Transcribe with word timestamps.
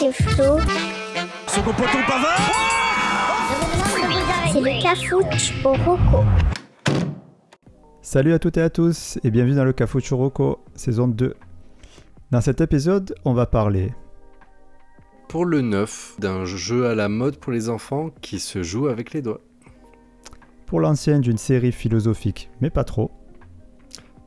c'est 0.00 0.12
Flo. 0.12 0.58
Second 1.46 1.72
poteau 1.72 1.98
Pavard 2.08 2.40
C'est 4.50 4.60
le 4.60 4.82
cafouche 4.82 5.52
au 5.62 5.72
Rocco. 5.74 6.24
Salut 8.00 8.32
à 8.32 8.38
toutes 8.38 8.56
et 8.56 8.62
à 8.62 8.70
tous 8.70 9.18
et 9.22 9.30
bienvenue 9.30 9.56
dans 9.56 9.64
le 9.64 9.74
Cafucho 9.74 10.16
Rocco, 10.16 10.60
saison 10.74 11.06
2. 11.06 11.34
Dans 12.30 12.40
cet 12.40 12.62
épisode, 12.62 13.14
on 13.26 13.34
va 13.34 13.44
parler 13.44 13.92
Pour 15.28 15.44
le 15.44 15.60
neuf, 15.60 16.14
d'un 16.18 16.46
jeu 16.46 16.86
à 16.86 16.94
la 16.94 17.10
mode 17.10 17.36
pour 17.36 17.52
les 17.52 17.68
enfants 17.68 18.08
qui 18.22 18.38
se 18.38 18.62
joue 18.62 18.88
avec 18.88 19.12
les 19.12 19.20
doigts. 19.20 19.42
pour 20.64 20.80
l'ancien 20.80 21.18
d'une 21.18 21.36
série 21.36 21.72
philosophique, 21.72 22.48
mais 22.62 22.70
pas 22.70 22.84
trop. 22.84 23.10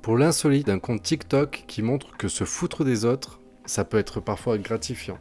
Pour 0.03 0.17
l'insolite 0.17 0.67
d'un 0.67 0.77
compte 0.77 1.01
TikTok 1.01 1.63
qui 1.65 1.81
montre 1.81 2.15
que 2.15 2.27
se 2.27 2.43
foutre 2.43 2.85
des 2.85 3.05
autres, 3.05 3.39
ça 3.65 3.85
peut 3.85 3.97
être 3.97 4.19
parfois 4.19 4.59
gratifiant. 4.59 5.17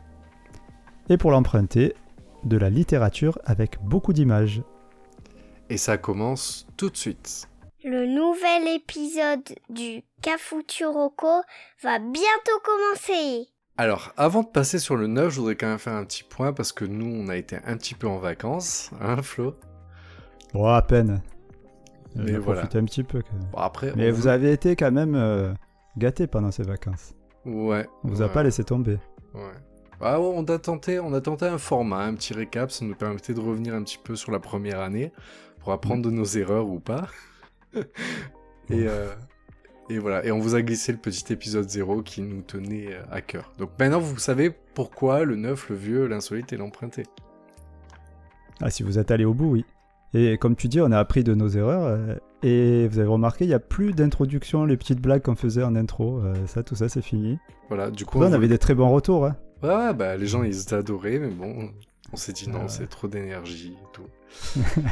Et 1.08 1.16
pour 1.16 1.30
l'emprunter, 1.30 1.94
de 2.44 2.56
la 2.56 2.70
littérature 2.70 3.38
avec 3.44 3.78
beaucoup 3.82 4.12
d'images. 4.12 4.62
Et 5.70 5.76
ça 5.76 5.98
commence 5.98 6.66
tout 6.76 6.90
de 6.90 6.96
suite. 6.96 7.48
Le 7.84 8.06
nouvel 8.06 8.76
épisode 8.76 9.48
du 9.68 10.02
Rocco 10.84 11.42
va 11.82 11.98
bientôt 11.98 12.60
commencer. 12.64 13.48
Alors, 13.76 14.12
avant 14.16 14.42
de 14.42 14.48
passer 14.48 14.78
sur 14.78 14.96
le 14.96 15.06
neuf, 15.06 15.32
je 15.32 15.40
voudrais 15.40 15.56
quand 15.56 15.66
même 15.66 15.78
faire 15.78 15.94
un 15.94 16.04
petit 16.04 16.22
point 16.22 16.52
parce 16.52 16.72
que 16.72 16.84
nous, 16.84 17.06
on 17.06 17.28
a 17.28 17.36
été 17.36 17.56
un 17.64 17.76
petit 17.76 17.94
peu 17.94 18.06
en 18.06 18.18
vacances, 18.18 18.90
hein 19.00 19.20
Flo? 19.22 19.54
Bon, 20.52 20.66
à 20.66 20.82
peine. 20.82 21.22
Mais 22.14 22.32
J'ai 22.32 22.38
voilà. 22.38 22.60
profité 22.60 22.78
un 22.78 22.84
petit 22.84 23.02
peu 23.02 23.22
quand 23.22 23.32
même. 23.32 23.48
Bon, 23.50 23.58
après, 23.58 23.92
Mais 23.96 24.10
vous 24.10 24.26
avez 24.26 24.52
été 24.52 24.76
quand 24.76 24.92
même 24.92 25.14
euh, 25.14 25.52
gâtés 25.96 26.26
pendant 26.26 26.50
ces 26.50 26.62
vacances. 26.62 27.14
Ouais. 27.46 27.88
On 28.04 28.08
vous 28.08 28.22
a 28.22 28.28
pas 28.28 28.42
laissé 28.42 28.62
tomber. 28.62 28.98
Ouais. 29.34 29.40
Ah 30.04 30.20
on 30.20 30.42
a 30.44 30.58
tenté, 30.58 30.98
on 30.98 31.12
a 31.14 31.20
tenté 31.20 31.46
un 31.46 31.58
format, 31.58 32.04
un 32.04 32.14
petit 32.14 32.34
récap, 32.34 32.70
ça 32.70 32.84
nous 32.84 32.94
permettait 32.94 33.34
de 33.34 33.40
revenir 33.40 33.74
un 33.74 33.82
petit 33.82 33.98
peu 34.02 34.16
sur 34.16 34.32
la 34.32 34.40
première 34.40 34.80
année 34.80 35.12
pour 35.60 35.72
apprendre 35.72 36.02
de 36.02 36.10
nos 36.10 36.24
erreurs 36.24 36.66
ou 36.68 36.80
pas. 36.80 37.06
et, 37.76 37.82
euh, 38.72 39.12
et 39.88 39.98
voilà, 39.98 40.24
et 40.24 40.32
on 40.32 40.38
vous 40.40 40.54
a 40.54 40.62
glissé 40.62 40.90
le 40.92 40.98
petit 40.98 41.32
épisode 41.32 41.68
0 41.68 42.02
qui 42.02 42.22
nous 42.22 42.42
tenait 42.42 42.94
euh, 42.94 43.02
à 43.10 43.20
cœur. 43.20 43.52
Donc 43.58 43.70
maintenant 43.78 44.00
vous 44.00 44.18
savez 44.18 44.50
pourquoi 44.74 45.24
le 45.24 45.36
neuf, 45.36 45.68
le 45.70 45.76
vieux, 45.76 46.06
l'insolite 46.06 46.52
et 46.52 46.56
l'emprunté. 46.56 47.04
Ah, 48.60 48.70
si 48.70 48.82
vous 48.82 48.98
êtes 48.98 49.10
allé 49.10 49.24
au 49.24 49.34
bout, 49.34 49.50
oui. 49.50 49.64
Et 50.14 50.36
comme 50.36 50.56
tu 50.56 50.68
dis, 50.68 50.80
on 50.80 50.92
a 50.92 50.98
appris 50.98 51.24
de 51.24 51.34
nos 51.34 51.48
erreurs. 51.48 51.84
euh, 51.86 52.16
et 52.42 52.86
vous 52.88 52.98
avez 52.98 53.08
remarqué, 53.08 53.44
il 53.44 53.48
n'y 53.48 53.54
a 53.54 53.58
plus 53.60 53.92
d'introduction, 53.92 54.64
les 54.64 54.76
petites 54.76 55.00
blagues 55.00 55.22
qu'on 55.22 55.36
faisait 55.36 55.62
en 55.62 55.74
intro. 55.76 56.18
euh, 56.18 56.34
ça, 56.46 56.62
tout 56.62 56.74
ça, 56.74 56.88
c'est 56.88 57.00
fini. 57.02 57.38
Voilà, 57.68 57.90
du 57.90 58.04
coup, 58.04 58.12
Pourtant, 58.12 58.26
on 58.26 58.28
voulait- 58.30 58.36
avait 58.36 58.48
des 58.48 58.58
très 58.58 58.74
bons 58.74 58.90
retours. 58.90 59.26
Hein. 59.26 59.36
Ouais, 59.62 59.94
bah 59.94 60.16
les 60.16 60.26
gens 60.26 60.42
ils 60.42 60.74
adorés, 60.74 61.18
mais 61.18 61.28
bon, 61.28 61.70
on 62.12 62.16
s'est 62.16 62.32
dit 62.32 62.48
non, 62.48 62.62
Ouais. 62.62 62.68
c'est 62.68 62.88
trop 62.88 63.08
d'énergie 63.08 63.74
et 63.80 63.86
tout. 63.92 64.60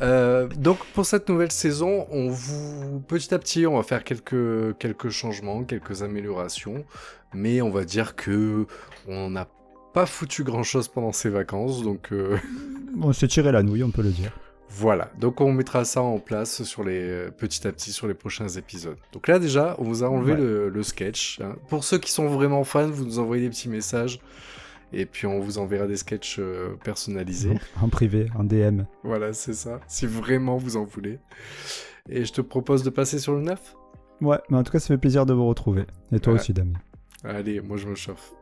Euh, 0.00 0.48
donc 0.48 0.78
pour 0.94 1.06
cette 1.06 1.28
nouvelle 1.28 1.52
saison, 1.52 2.06
on 2.10 2.28
vous 2.28 2.98
petit 3.06 3.32
à 3.32 3.38
petit, 3.38 3.66
on 3.68 3.76
va 3.76 3.84
faire 3.84 4.02
quelques 4.02 4.76
quelques 4.78 5.10
changements, 5.10 5.62
quelques 5.62 6.02
améliorations, 6.02 6.84
mais 7.34 7.62
on 7.62 7.70
va 7.70 7.84
dire 7.84 8.16
que 8.16 8.66
on 9.06 9.30
n'a 9.30 9.46
pas 9.92 10.06
foutu 10.06 10.42
grand 10.42 10.64
chose 10.64 10.88
pendant 10.88 11.12
ces 11.12 11.28
vacances, 11.30 11.82
donc 11.84 12.08
euh, 12.10 12.36
On 13.00 13.12
s'est 13.12 13.28
tiré 13.28 13.52
la 13.52 13.62
nouille, 13.62 13.84
on 13.84 13.90
peut 13.90 14.02
le 14.02 14.10
dire. 14.10 14.32
Voilà. 14.74 15.10
Donc 15.18 15.40
on 15.40 15.52
mettra 15.52 15.84
ça 15.84 16.02
en 16.02 16.18
place 16.18 16.62
sur 16.62 16.82
les 16.84 17.28
petit 17.36 17.66
à 17.66 17.72
petit 17.72 17.92
sur 17.92 18.06
les 18.08 18.14
prochains 18.14 18.48
épisodes. 18.48 18.96
Donc 19.12 19.28
là 19.28 19.38
déjà, 19.38 19.74
on 19.78 19.84
vous 19.84 20.02
a 20.04 20.08
enlevé 20.08 20.32
Ouais. 20.32 20.38
le, 20.38 20.68
le 20.70 20.82
sketch. 20.82 21.40
hein. 21.42 21.56
Pour 21.68 21.84
ceux 21.84 21.98
qui 21.98 22.10
sont 22.10 22.26
vraiment 22.28 22.64
fans, 22.64 22.88
vous 22.88 23.04
nous 23.04 23.18
envoyez 23.18 23.42
des 23.44 23.50
petits 23.50 23.68
messages. 23.68 24.20
Et 24.94 25.06
puis 25.06 25.26
on 25.26 25.40
vous 25.40 25.56
enverra 25.58 25.86
des 25.86 25.96
sketchs 25.96 26.36
euh, 26.38 26.76
personnalisés. 26.84 27.58
En 27.82 27.88
privé, 27.88 28.28
en 28.34 28.44
DM. 28.44 28.82
Voilà, 29.02 29.32
c'est 29.32 29.54
ça. 29.54 29.80
Si 29.88 30.06
vraiment 30.06 30.56
vous 30.58 30.76
en 30.76 30.84
voulez. 30.84 31.18
Et 32.08 32.24
je 32.24 32.32
te 32.32 32.40
propose 32.40 32.82
de 32.82 32.90
passer 32.90 33.18
sur 33.18 33.34
le 33.34 33.40
9 33.42 33.74
Ouais, 34.20 34.38
mais 34.50 34.56
en 34.58 34.62
tout 34.62 34.70
cas, 34.72 34.78
ça 34.78 34.88
fait 34.88 34.98
plaisir 34.98 35.24
de 35.26 35.32
vous 35.32 35.46
retrouver. 35.46 35.84
Et 36.12 36.20
toi 36.20 36.34
aussi, 36.34 36.52
Damien. 36.52 36.78
Allez, 37.24 37.60
moi 37.60 37.76
je 37.76 37.88
me 37.88 37.94
chauffe. 37.94 38.32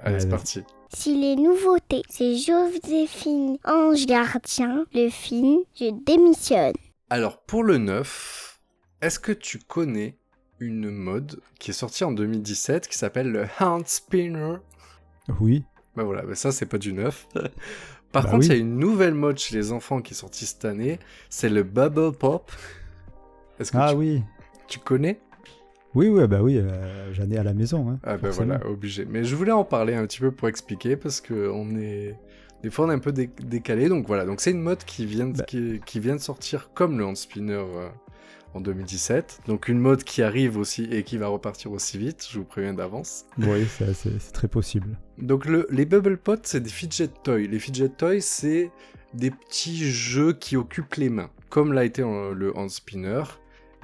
Allez, 0.00 0.16
Allez, 0.16 0.20
c'est 0.20 0.28
parti. 0.28 0.62
Si 0.94 1.14
les 1.20 1.36
nouveautés, 1.36 2.02
c'est 2.08 2.36
Joséphine 2.36 3.58
Ange 3.64 4.06
Gardien, 4.06 4.84
le 4.94 5.08
film, 5.10 5.60
je 5.78 5.90
démissionne. 6.04 6.74
Alors, 7.10 7.42
pour 7.42 7.64
le 7.64 7.78
9, 7.78 8.60
est-ce 9.02 9.18
que 9.18 9.32
tu 9.32 9.58
connais 9.58 10.16
une 10.60 10.90
mode 10.90 11.40
qui 11.58 11.70
est 11.70 11.74
sortie 11.74 12.04
en 12.04 12.12
2017 12.12 12.88
qui 12.88 12.96
s'appelle 12.96 13.30
le 13.30 13.46
hand 13.60 13.86
spinner? 13.86 14.56
Oui. 15.40 15.64
Bah 15.96 16.04
voilà, 16.04 16.22
bah 16.22 16.34
ça 16.34 16.52
c'est 16.52 16.66
pas 16.66 16.78
du 16.78 16.92
neuf. 16.92 17.26
Par 18.12 18.24
Bah 18.24 18.30
contre, 18.30 18.44
il 18.46 18.50
oui. 18.50 18.56
y 18.56 18.58
a 18.58 18.60
une 18.60 18.78
nouvelle 18.78 19.14
mode 19.14 19.38
chez 19.38 19.56
les 19.56 19.72
enfants 19.72 20.00
qui 20.00 20.12
est 20.12 20.16
sortie 20.16 20.46
cette 20.46 20.64
année, 20.64 20.98
c'est 21.28 21.48
le 21.48 21.64
bubble 21.64 22.12
pop. 22.12 22.50
Est-ce 23.58 23.72
que 23.72 23.78
Ah 23.78 23.90
tu, 23.90 23.96
oui. 23.96 24.22
tu 24.68 24.78
connais? 24.78 25.20
Oui, 25.94 26.08
oui, 26.08 26.26
bah 26.26 26.42
oui, 26.42 26.58
euh, 26.58 27.12
j'en 27.12 27.30
ai 27.30 27.36
à 27.36 27.42
la 27.44 27.54
maison. 27.54 27.88
Hein, 27.90 27.98
Ah 28.02 28.16
bah 28.16 28.28
forcément. 28.32 28.56
voilà, 28.58 28.66
obligé. 28.70 29.04
Mais 29.04 29.24
je 29.24 29.36
voulais 29.36 29.52
en 29.52 29.64
parler 29.64 29.94
un 29.94 30.04
petit 30.06 30.20
peu 30.20 30.30
pour 30.32 30.48
expliquer 30.48 30.96
parce 30.96 31.20
que 31.20 31.48
on 31.48 31.76
est 31.76 32.16
des 32.62 32.70
fois 32.70 32.86
on 32.86 32.90
est 32.90 32.94
un 32.94 32.98
peu 32.98 33.12
dé- 33.12 33.30
décalé. 33.42 33.88
Donc 33.88 34.06
voilà, 34.06 34.24
donc 34.24 34.40
c'est 34.40 34.50
une 34.50 34.60
mode 34.62 34.84
qui 34.84 35.06
vient 35.06 35.26
de, 35.28 35.38
Bah. 35.38 35.44
qui, 35.44 35.80
qui 35.86 36.00
vient 36.00 36.16
de 36.16 36.20
sortir 36.20 36.70
comme 36.74 36.98
le 36.98 37.04
hand 37.06 37.16
spinner 37.16 37.52
euh, 37.54 37.88
en 38.54 38.60
2017. 38.60 39.40
Donc 39.46 39.68
une 39.68 39.78
mode 39.78 40.02
qui 40.04 40.22
arrive 40.22 40.56
aussi 40.58 40.84
et 40.90 41.02
qui 41.04 41.16
va 41.16 41.28
repartir 41.28 41.70
aussi 41.72 41.98
vite. 41.98 42.26
Je 42.30 42.38
vous 42.38 42.44
préviens 42.44 42.74
d'avance. 42.74 43.26
Oui, 43.38 43.64
c'est 43.68 44.32
très 44.32 44.48
possible. 44.48 44.98
Donc 45.18 45.44
le- 45.46 45.66
les 45.70 45.84
bubble 45.84 46.16
pots, 46.16 46.36
c'est 46.42 46.60
des 46.62 46.70
fidget 46.70 47.08
toys. 47.22 47.38
Les 47.48 47.58
fidget 47.60 47.88
toys, 47.90 48.20
c'est 48.20 48.70
des 49.12 49.30
petits 49.30 49.88
jeux 49.88 50.32
qui 50.32 50.56
occupent 50.56 50.94
les 50.96 51.08
mains, 51.08 51.30
comme 51.50 51.72
l'a 51.72 51.84
été 51.84 52.02
euh, 52.02 52.34
le 52.34 52.56
hand 52.56 52.68
spinner. 52.70 53.22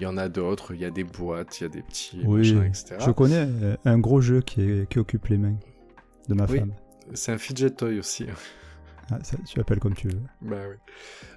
Il 0.01 0.05
y 0.05 0.07
en 0.07 0.17
a 0.17 0.29
d'autres, 0.29 0.73
il 0.75 0.81
y 0.81 0.85
a 0.85 0.91
des 0.91 1.05
boîtes, 1.05 1.61
il 1.61 1.65
y 1.65 1.67
a 1.67 1.69
des 1.69 1.83
petits 1.83 2.21
Oui, 2.25 2.39
machins, 2.55 2.65
etc. 2.65 2.97
je 3.05 3.11
connais 3.11 3.47
un 3.85 3.99
gros 3.99 4.21
jeu 4.21 4.41
qui, 4.41 4.63
est- 4.63 4.89
qui 4.91 4.99
occupe 4.99 5.27
les 5.27 5.37
mains 5.39 5.57
de 6.29 6.35
ma 6.35 6.47
Oui. 6.47 6.59
femme. 6.59 6.73
C'est 7.15 7.33
un 7.33 7.39
fidget 7.39 7.71
toy 7.71 7.99
aussi. 7.99 8.25
Ah, 9.13 9.19
ça, 9.25 9.37
tu 9.47 9.59
l'appelles 9.59 9.81
comme 9.81 9.95
tu 9.95 10.09
veux. 10.09 10.21
bah 10.41 10.57
oui. 10.71 10.77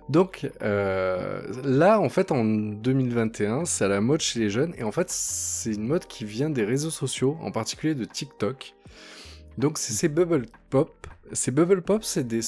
Donc 0.10 0.50
euh, 0.62 1.42
là, 1.64 2.00
en 2.00 2.10
fait, 2.10 2.32
en 2.32 2.46
2021, 2.46 3.66
c'est 3.66 3.86
à 3.86 3.88
la 3.88 4.00
mode 4.00 4.22
chez 4.22 4.40
les 4.40 4.50
jeunes. 4.50 4.74
Et 4.78 4.84
en 4.84 4.92
fait, 4.92 5.10
c'est 5.10 5.74
une 5.74 5.88
mode 5.88 6.06
qui 6.06 6.24
vient 6.24 6.50
des 6.52 6.64
réseaux 6.66 6.92
sociaux, 6.92 7.38
en 7.42 7.52
particulier 7.52 7.96
de 7.96 8.06
TikTok. 8.06 8.76
Donc 9.58 9.78
c'est 9.80 9.94
ces 9.94 10.10
bubble 10.10 10.46
pop. 10.70 11.08
Ces 11.32 11.52
bubble 11.52 11.82
pop, 11.82 12.04
c'est 12.04 12.28
des... 12.28 12.42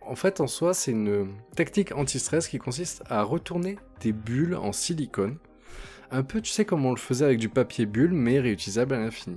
En 0.00 0.14
fait, 0.14 0.40
en 0.40 0.46
soi, 0.46 0.74
c'est 0.74 0.90
une 0.90 1.28
technique 1.54 1.92
anti-stress 1.92 2.48
qui 2.48 2.58
consiste 2.58 3.02
à 3.08 3.22
retourner 3.22 3.78
des 4.00 4.12
bulles 4.12 4.54
en 4.54 4.72
silicone. 4.72 5.36
Un 6.10 6.22
peu, 6.22 6.40
tu 6.40 6.50
sais, 6.50 6.64
comme 6.64 6.84
on 6.84 6.90
le 6.90 6.98
faisait 6.98 7.24
avec 7.24 7.38
du 7.38 7.48
papier 7.48 7.86
bulle, 7.86 8.12
mais 8.12 8.40
réutilisable 8.40 8.94
à 8.94 8.98
l'infini. 8.98 9.36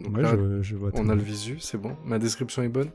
Donc 0.00 0.16
Ouais, 0.16 0.22
là, 0.22 0.36
je, 0.36 0.62
je 0.62 0.76
vois 0.76 0.90
on 0.94 1.08
a 1.08 1.14
le 1.14 1.22
visu, 1.22 1.60
c'est 1.60 1.78
bon. 1.78 1.96
Ma 2.04 2.18
description 2.18 2.62
est 2.62 2.68
bonne. 2.68 2.90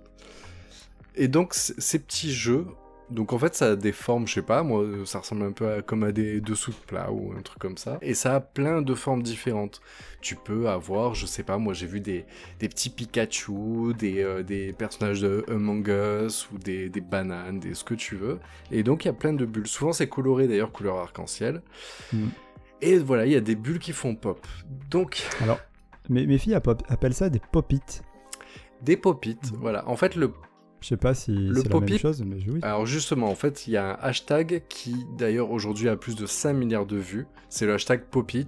Et 1.16 1.28
donc, 1.28 1.54
ces 1.54 2.00
petits 2.00 2.34
jeux, 2.34 2.68
donc 3.10 3.32
en 3.34 3.40
fait, 3.40 3.56
ça 3.56 3.72
a 3.72 3.76
des 3.76 3.92
formes, 3.94 4.28
je 4.28 4.34
sais 4.34 4.42
pas, 4.42 4.64
moi, 4.64 4.84
ça 5.06 5.20
ressemble 5.20 5.44
un 5.44 5.52
peu 5.54 5.72
à, 5.72 5.82
comme 5.82 6.04
à 6.04 6.12
des 6.12 6.42
dessous 6.42 6.72
de 6.72 6.76
plat 6.88 7.12
ou 7.12 7.34
un 7.38 7.42
truc 7.42 7.58
comme 7.60 7.78
ça. 7.78 7.98
Et 8.02 8.14
ça 8.14 8.36
a 8.36 8.40
plein 8.42 8.82
de 8.82 8.94
formes 8.96 9.24
différentes. 9.24 9.82
Tu 10.22 10.36
peux 10.36 10.68
avoir, 10.68 11.16
je 11.16 11.26
sais 11.26 11.44
pas, 11.44 11.58
moi, 11.58 11.74
j'ai 11.74 11.86
vu 11.88 12.02
des, 12.02 12.26
des 12.60 12.68
petits 12.68 12.90
Pikachu, 12.90 13.94
des, 13.98 14.22
euh, 14.24 14.44
des 14.44 14.74
personnages 14.74 15.22
de 15.22 15.46
Among 15.48 15.88
Us 15.88 16.50
ou 16.52 16.58
des, 16.58 16.90
des 16.90 17.02
bananes, 17.02 17.60
des 17.60 17.74
ce 17.74 17.84
que 17.84 17.94
tu 17.94 18.16
veux. 18.16 18.40
Et 18.72 18.84
donc, 18.84 19.06
il 19.06 19.08
y 19.08 19.12
a 19.12 19.14
plein 19.14 19.34
de 19.34 19.46
bulles. 19.46 19.68
Souvent, 19.68 19.94
c'est 19.94 20.10
coloré 20.10 20.48
d'ailleurs, 20.48 20.72
couleur 20.72 20.98
arc-en-ciel. 20.98 21.62
Mm. 22.12 22.28
Et 22.82 22.98
voilà, 22.98 23.26
il 23.26 23.32
y 23.32 23.36
a 23.36 23.42
des 23.42 23.56
bulles 23.56 23.80
qui 23.80 23.94
font 23.94 24.16
pop. 24.16 24.46
Donc, 24.90 25.24
Alors, 25.42 25.60
mes, 26.10 26.28
mes 26.28 26.38
filles 26.38 26.56
app- 26.56 26.84
appellent 26.90 27.14
ça 27.14 27.30
des 27.30 27.42
pop-it. 27.52 28.04
des 28.82 28.98
pop-it, 28.98 29.52
Mm. 29.52 29.56
voilà. 29.62 29.88
En 29.88 29.96
fait, 29.96 30.16
le 30.16 30.32
Je 30.82 30.88
sais 30.88 30.98
pas 30.98 31.14
si 31.14 31.52
c'est 31.56 31.70
la 31.70 31.80
même 31.80 31.98
chose, 31.98 32.24
mais 32.24 32.38
oui. 32.48 32.60
Alors 32.62 32.86
justement, 32.86 33.30
en 33.30 33.36
fait, 33.36 33.68
il 33.68 33.72
y 33.72 33.78
a 33.78 33.94
un 33.94 33.98
hashtag 34.02 34.64
qui 34.70 35.06
d'ailleurs 35.18 35.52
aujourd'hui 35.52 35.90
a 35.90 35.96
plus 35.96 36.16
de 36.16 36.26
5 36.26 36.54
milliards 36.54 36.86
de 36.86 36.98
vues. 36.98 37.26
C'est 37.50 37.66
le 37.66 37.74
hashtag 37.74 38.04
Popit, 38.04 38.48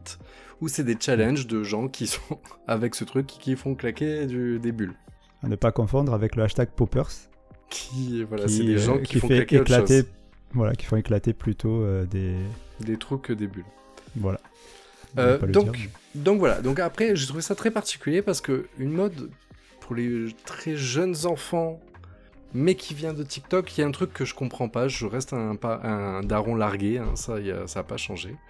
où 0.62 0.68
c'est 0.68 0.84
des 0.84 0.98
challenges 1.00 1.48
de 1.48 1.64
gens 1.64 1.88
qui 1.88 2.08
sont 2.08 2.40
avec 2.68 2.96
ce 2.96 3.04
truc 3.04 3.26
qui 3.28 3.56
font 3.56 3.76
claquer 3.76 4.26
du- 4.28 4.60
des 4.60 4.72
bulles. 4.72 4.94
À 5.42 5.48
ne 5.48 5.56
pas 5.56 5.72
confondre 5.72 6.14
avec 6.14 6.36
le 6.36 6.44
hashtag 6.44 6.70
poppers. 6.70 7.10
Qui, 7.70 8.24
voilà, 8.24 8.48
c'est 8.48 8.64
des 8.64 8.76
euh, 8.76 8.78
gens 8.80 8.98
qui, 8.98 9.20
font 9.20 9.28
fait 9.28 9.46
claquer 9.46 9.58
éclater, 9.58 10.04
voilà, 10.54 10.74
qui 10.74 10.86
font 10.86 10.96
éclater 10.98 11.34
plutôt 11.34 11.84
euh, 11.84 12.06
des, 12.06 12.36
Des 12.80 12.98
trous 12.98 13.20
que 13.20 13.32
des 13.32 13.48
bulles. 13.48 13.64
voilà. 14.16 14.40
Euh, 15.18 15.40
donc, 15.48 15.76
dire, 15.76 15.90
donc 16.14 16.40
voilà, 16.40 16.62
donc 16.62 16.80
après 16.80 17.16
j'ai 17.16 17.26
trouvé 17.26 17.42
ça 17.42 17.56
très 17.56 17.72
particulier 17.72 18.22
parce 18.22 18.42
que 18.42 18.68
une 18.78 18.92
mode 18.92 19.32
pour 19.80 19.96
les 19.96 20.28
très 20.46 20.76
jeunes 20.76 21.26
enfants 21.26 21.80
mais 22.54 22.76
qui 22.76 22.94
vient 22.94 23.14
de 23.14 23.24
TikTok. 23.24 23.78
Il 23.78 23.82
y 23.82 23.84
a 23.84 23.88
un 23.88 23.92
truc 23.92 24.12
que 24.14 24.26
je 24.26 24.34
comprends 24.34 24.70
pas. 24.70 24.88
Je 24.88 25.06
reste 25.06 25.34
un, 25.34 25.58
un 25.64 26.22
daron 26.22 26.56
largué. 26.56 26.98
hein, 26.98 27.12
ça, 27.16 27.40
y 27.40 27.52
a- 27.52 27.68
ça 27.68 27.82
a 27.82 27.84
pas 27.84 27.98
changé. 27.98 28.36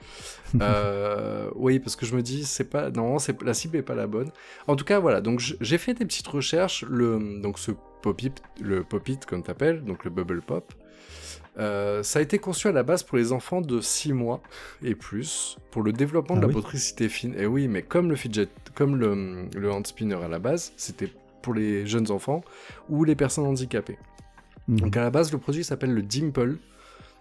Euh, 0.62 1.50
oui, 1.56 1.78
parce 1.80 1.96
que 1.96 2.06
je 2.07 2.16
me 2.16 2.22
dis, 2.24 2.44
c'est 2.44 2.63
pas, 2.69 2.90
non, 2.90 3.19
c'est 3.19 3.40
la 3.44 3.54
cible 3.54 3.78
est 3.78 3.84
pas 3.84 3.94
la 3.96 4.07
bonne. 4.07 4.31
En 4.68 4.75
tout 4.75 4.86
cas, 4.86 4.98
voilà. 5.00 5.22
Donc 5.22 5.40
j'ai 5.62 5.78
fait 5.78 5.94
des 5.94 6.06
petites 6.06 6.28
recherches. 6.28 6.84
Le, 6.90 7.40
donc 7.42 7.60
ce 7.60 7.72
pop-it, 8.01 8.42
le 8.60 8.84
pop-it 8.84 9.25
comme 9.28 9.44
t'appelles, 9.44 9.84
donc 9.84 10.06
le 10.06 10.10
bubble 10.10 10.42
pop. 10.42 10.74
euh, 11.60 12.01
ça 12.04 12.19
a 12.19 12.22
été 12.22 12.40
conçu 12.40 12.68
à 12.68 12.72
la 12.72 12.84
base 12.84 13.04
pour 13.04 13.18
les 13.18 13.31
enfants 13.31 13.62
de 13.62 13.81
6 13.81 14.13
mois 14.13 14.42
et 14.84 14.96
plus, 14.96 15.57
pour 15.72 15.84
le 15.84 15.92
développement 15.94 16.36
de 16.36 16.40
Ah 16.42 16.44
la 16.44 16.48
oui. 16.48 16.54
motricité 16.56 17.10
fine. 17.10 17.36
Et 17.38 17.46
oui, 17.46 17.68
mais 17.68 17.81
comme 17.84 18.10
le 18.10 18.16
fidget, 18.16 18.48
comme 18.75 18.96
le, 18.96 19.46
le 19.56 19.72
hand 19.72 19.86
spinner 19.86 20.16
à 20.24 20.28
la 20.30 20.40
base, 20.40 20.74
c'était 20.78 21.10
pour 21.41 21.53
les 21.53 21.86
jeunes 21.86 22.12
enfants 22.12 22.41
ou 22.89 23.03
les 23.03 23.15
personnes 23.15 23.45
handicapées. 23.45 23.97
Mhm. 24.68 24.80
Donc 24.80 24.97
à 24.97 25.01
la 25.01 25.09
base, 25.09 25.31
le 25.31 25.38
produit 25.38 25.63
s'appelle 25.63 25.94
le 25.94 26.01
Dimple. 26.01 26.57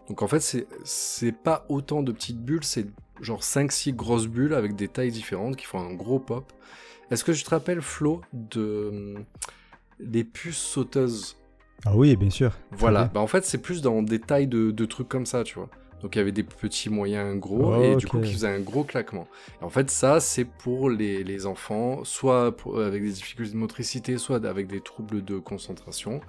Donc 0.08 0.22
en 0.22 0.28
fait, 0.28 0.40
c'est 0.84 1.32
pas 1.32 1.66
autant 1.68 2.02
de 2.02 2.12
petites 2.12 2.42
bulles, 2.42 2.64
c'est 2.64 2.86
genre 3.20 3.42
5-6 3.42 3.94
grosses 3.94 4.26
bulles 4.26 4.54
avec 4.54 4.74
des 4.74 4.88
tailles 4.88 5.10
différentes 5.10 5.56
qui 5.56 5.66
font 5.66 5.80
un 5.80 5.94
gros 5.94 6.18
pop. 6.18 6.52
Est-ce 7.10 7.24
que 7.24 7.32
tu 7.32 7.42
te 7.42 7.50
rappelles, 7.50 7.80
Flo, 7.80 8.20
de 8.32 8.88
hum, 9.16 9.24
des 10.00 10.24
puces 10.24 10.58
sauteuses? 10.58 11.36
Ah 11.84 11.94
oui, 11.94 12.16
bien 12.16 12.30
sûr. 12.30 12.52
Voilà, 12.72 13.04
bah 13.06 13.20
en 13.20 13.26
fait, 13.26 13.44
c'est 13.44 13.58
plus 13.58 13.82
dans 13.82 14.02
des 14.02 14.18
tailles 14.18 14.48
de, 14.48 14.70
de 14.70 14.84
trucs 14.84 15.08
comme 15.08 15.26
ça, 15.26 15.44
tu 15.44 15.54
vois. 15.54 15.70
Donc 16.02 16.14
il 16.14 16.18
y 16.18 16.22
avait 16.22 16.32
des 16.32 16.44
petits 16.44 16.90
moyens 16.90 17.38
gros 17.40 17.74
Oh, 17.74 17.82
et 17.82 17.96
du 17.96 18.06
coup 18.06 18.20
qui 18.20 18.32
faisaient 18.32 18.48
un 18.54 18.60
gros 18.60 18.84
claquement. 18.84 19.26
Et 19.60 19.64
en 19.64 19.68
fait, 19.70 19.90
ça, 19.90 20.20
c'est 20.20 20.44
pour 20.44 20.90
les, 20.90 21.24
les 21.24 21.44
enfants, 21.46 22.04
soit 22.04 22.56
pour- 22.56 22.80
avec 22.80 23.02
des 23.02 23.10
difficultés 23.10 23.52
de 23.52 23.56
motricité, 23.56 24.16
soit 24.18 24.44
avec 24.46 24.68
des 24.68 24.80
troubles 24.80 25.24
de 25.24 25.38
concentration, 25.38 26.20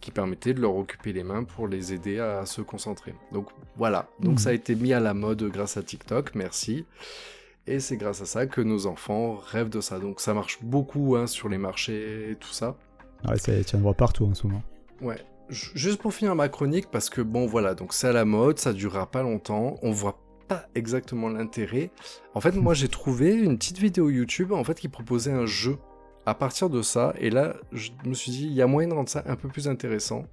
qui 0.00 0.10
permettaient 0.12 0.54
de 0.54 0.60
leur 0.60 0.76
occuper 0.76 1.12
les 1.12 1.24
mains 1.24 1.42
pour 1.42 1.66
les 1.66 1.92
aider 1.92 2.20
à 2.20 2.46
se 2.46 2.60
concentrer. 2.60 3.14
Donc 3.32 3.48
voilà, 3.76 4.08
donc 4.20 4.38
ça 4.38 4.50
a 4.50 4.52
été 4.52 4.74
mis 4.76 4.92
à 4.92 5.00
la 5.00 5.14
mode 5.14 5.42
grâce 5.44 5.76
à 5.76 5.82
TikTok, 5.82 6.34
merci. 6.36 6.84
Et 7.66 7.80
c'est 7.80 7.96
grâce 7.96 8.20
à 8.22 8.26
ça 8.26 8.46
que 8.46 8.60
nos 8.60 8.86
enfants 8.86 9.34
rêvent 9.34 9.70
de 9.70 9.80
ça. 9.80 9.98
Donc 9.98 10.20
ça 10.20 10.34
marche 10.34 10.58
beaucoup 10.62 11.16
hein, 11.16 11.26
sur 11.26 11.48
les 11.48 11.58
marchés 11.58 12.30
et 12.30 12.36
tout 12.36 12.52
ça. 12.52 12.76
Ouais, 13.28 13.36
ça 13.38 13.52
tient 13.64 13.80
droit 13.80 13.94
partout 13.94 14.24
en 14.24 14.34
ce 14.34 14.46
moment. 14.46 14.62
Ouais. 15.00 15.18
Ju- 15.48 15.70
Juste 15.74 16.00
pour 16.00 16.12
finir 16.12 16.34
ma 16.34 16.48
chronique, 16.48 16.90
parce 16.90 17.08
que 17.10 17.20
bon 17.20 17.46
voilà, 17.46 17.74
donc 17.74 17.92
c'est 17.92 18.08
à 18.08 18.12
la 18.12 18.24
mode, 18.24 18.58
ça 18.58 18.72
durera 18.72 19.06
pas 19.10 19.22
longtemps, 19.22 19.76
on 19.82 19.90
voit 19.92 20.18
pas 20.48 20.66
exactement 20.74 21.28
l'intérêt. 21.28 21.90
En 22.34 22.40
fait, 22.40 22.52
moi 22.54 22.74
j'ai 22.74 22.88
trouvé 22.88 23.32
une 23.34 23.56
petite 23.58 23.78
vidéo 23.78 24.10
YouTube 24.10 24.52
en 24.52 24.64
fait 24.64 24.78
qui 24.78 24.88
proposait 24.88 25.32
un 25.32 25.46
jeu 25.46 25.76
à 26.24 26.34
partir 26.34 26.68
de 26.70 26.82
ça, 26.82 27.14
et 27.18 27.30
là 27.30 27.54
je 27.72 27.90
me 28.04 28.14
suis 28.14 28.32
dit 28.32 28.44
il 28.46 28.52
y 28.52 28.62
a 28.62 28.66
moyen 28.66 28.88
de 28.88 28.94
rendre 28.94 29.08
ça 29.08 29.22
un 29.26 29.36
peu 29.36 29.48
plus 29.48 29.68
intéressant. 29.68 30.24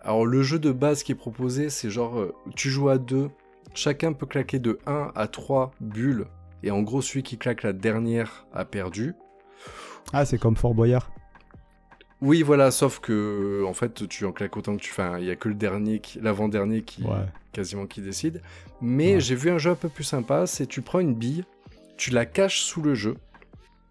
Alors 0.00 0.24
le 0.24 0.42
jeu 0.42 0.60
de 0.60 0.70
base 0.70 1.02
qui 1.02 1.10
est 1.12 1.16
proposé, 1.16 1.70
c'est 1.70 1.90
genre 1.90 2.20
euh, 2.20 2.32
tu 2.54 2.70
joues 2.70 2.88
à 2.88 2.98
deux, 2.98 3.30
chacun 3.74 4.12
peut 4.12 4.26
claquer 4.26 4.60
de 4.60 4.78
1 4.86 5.10
à 5.16 5.26
3 5.26 5.72
bulles, 5.80 6.26
et 6.62 6.70
en 6.70 6.82
gros 6.82 7.02
celui 7.02 7.24
qui 7.24 7.36
claque 7.38 7.64
la 7.64 7.72
dernière 7.72 8.46
a 8.52 8.64
perdu. 8.64 9.14
Ah, 10.12 10.24
c'est 10.24 10.38
comme 10.38 10.56
Fort 10.56 10.74
Boyard. 10.74 11.10
Oui, 12.20 12.42
voilà, 12.42 12.70
sauf 12.70 12.98
que 12.98 13.62
en 13.66 13.74
fait, 13.74 14.08
tu 14.08 14.24
en 14.24 14.32
claques 14.32 14.56
autant 14.56 14.76
que 14.76 14.82
tu 14.82 14.90
fais. 14.92 15.02
Il 15.20 15.24
y 15.26 15.30
a 15.30 15.36
que 15.36 15.48
le 15.48 15.54
dernier, 15.54 16.02
l'avant-dernier 16.20 16.82
qui 16.82 17.02
Ouais. 17.04 17.26
quasiment 17.52 17.86
qui 17.86 18.00
décide. 18.00 18.42
Mais 18.80 19.14
Ouais. 19.14 19.20
j'ai 19.20 19.34
vu 19.36 19.50
un 19.50 19.58
jeu 19.58 19.70
un 19.70 19.74
peu 19.76 19.88
plus 19.88 20.04
sympa. 20.04 20.46
C'est 20.46 20.66
tu 20.66 20.82
prends 20.82 20.98
une 20.98 21.14
bille, 21.14 21.44
tu 21.96 22.10
la 22.10 22.26
caches 22.26 22.60
sous 22.60 22.82
le 22.82 22.94
jeu. 22.94 23.16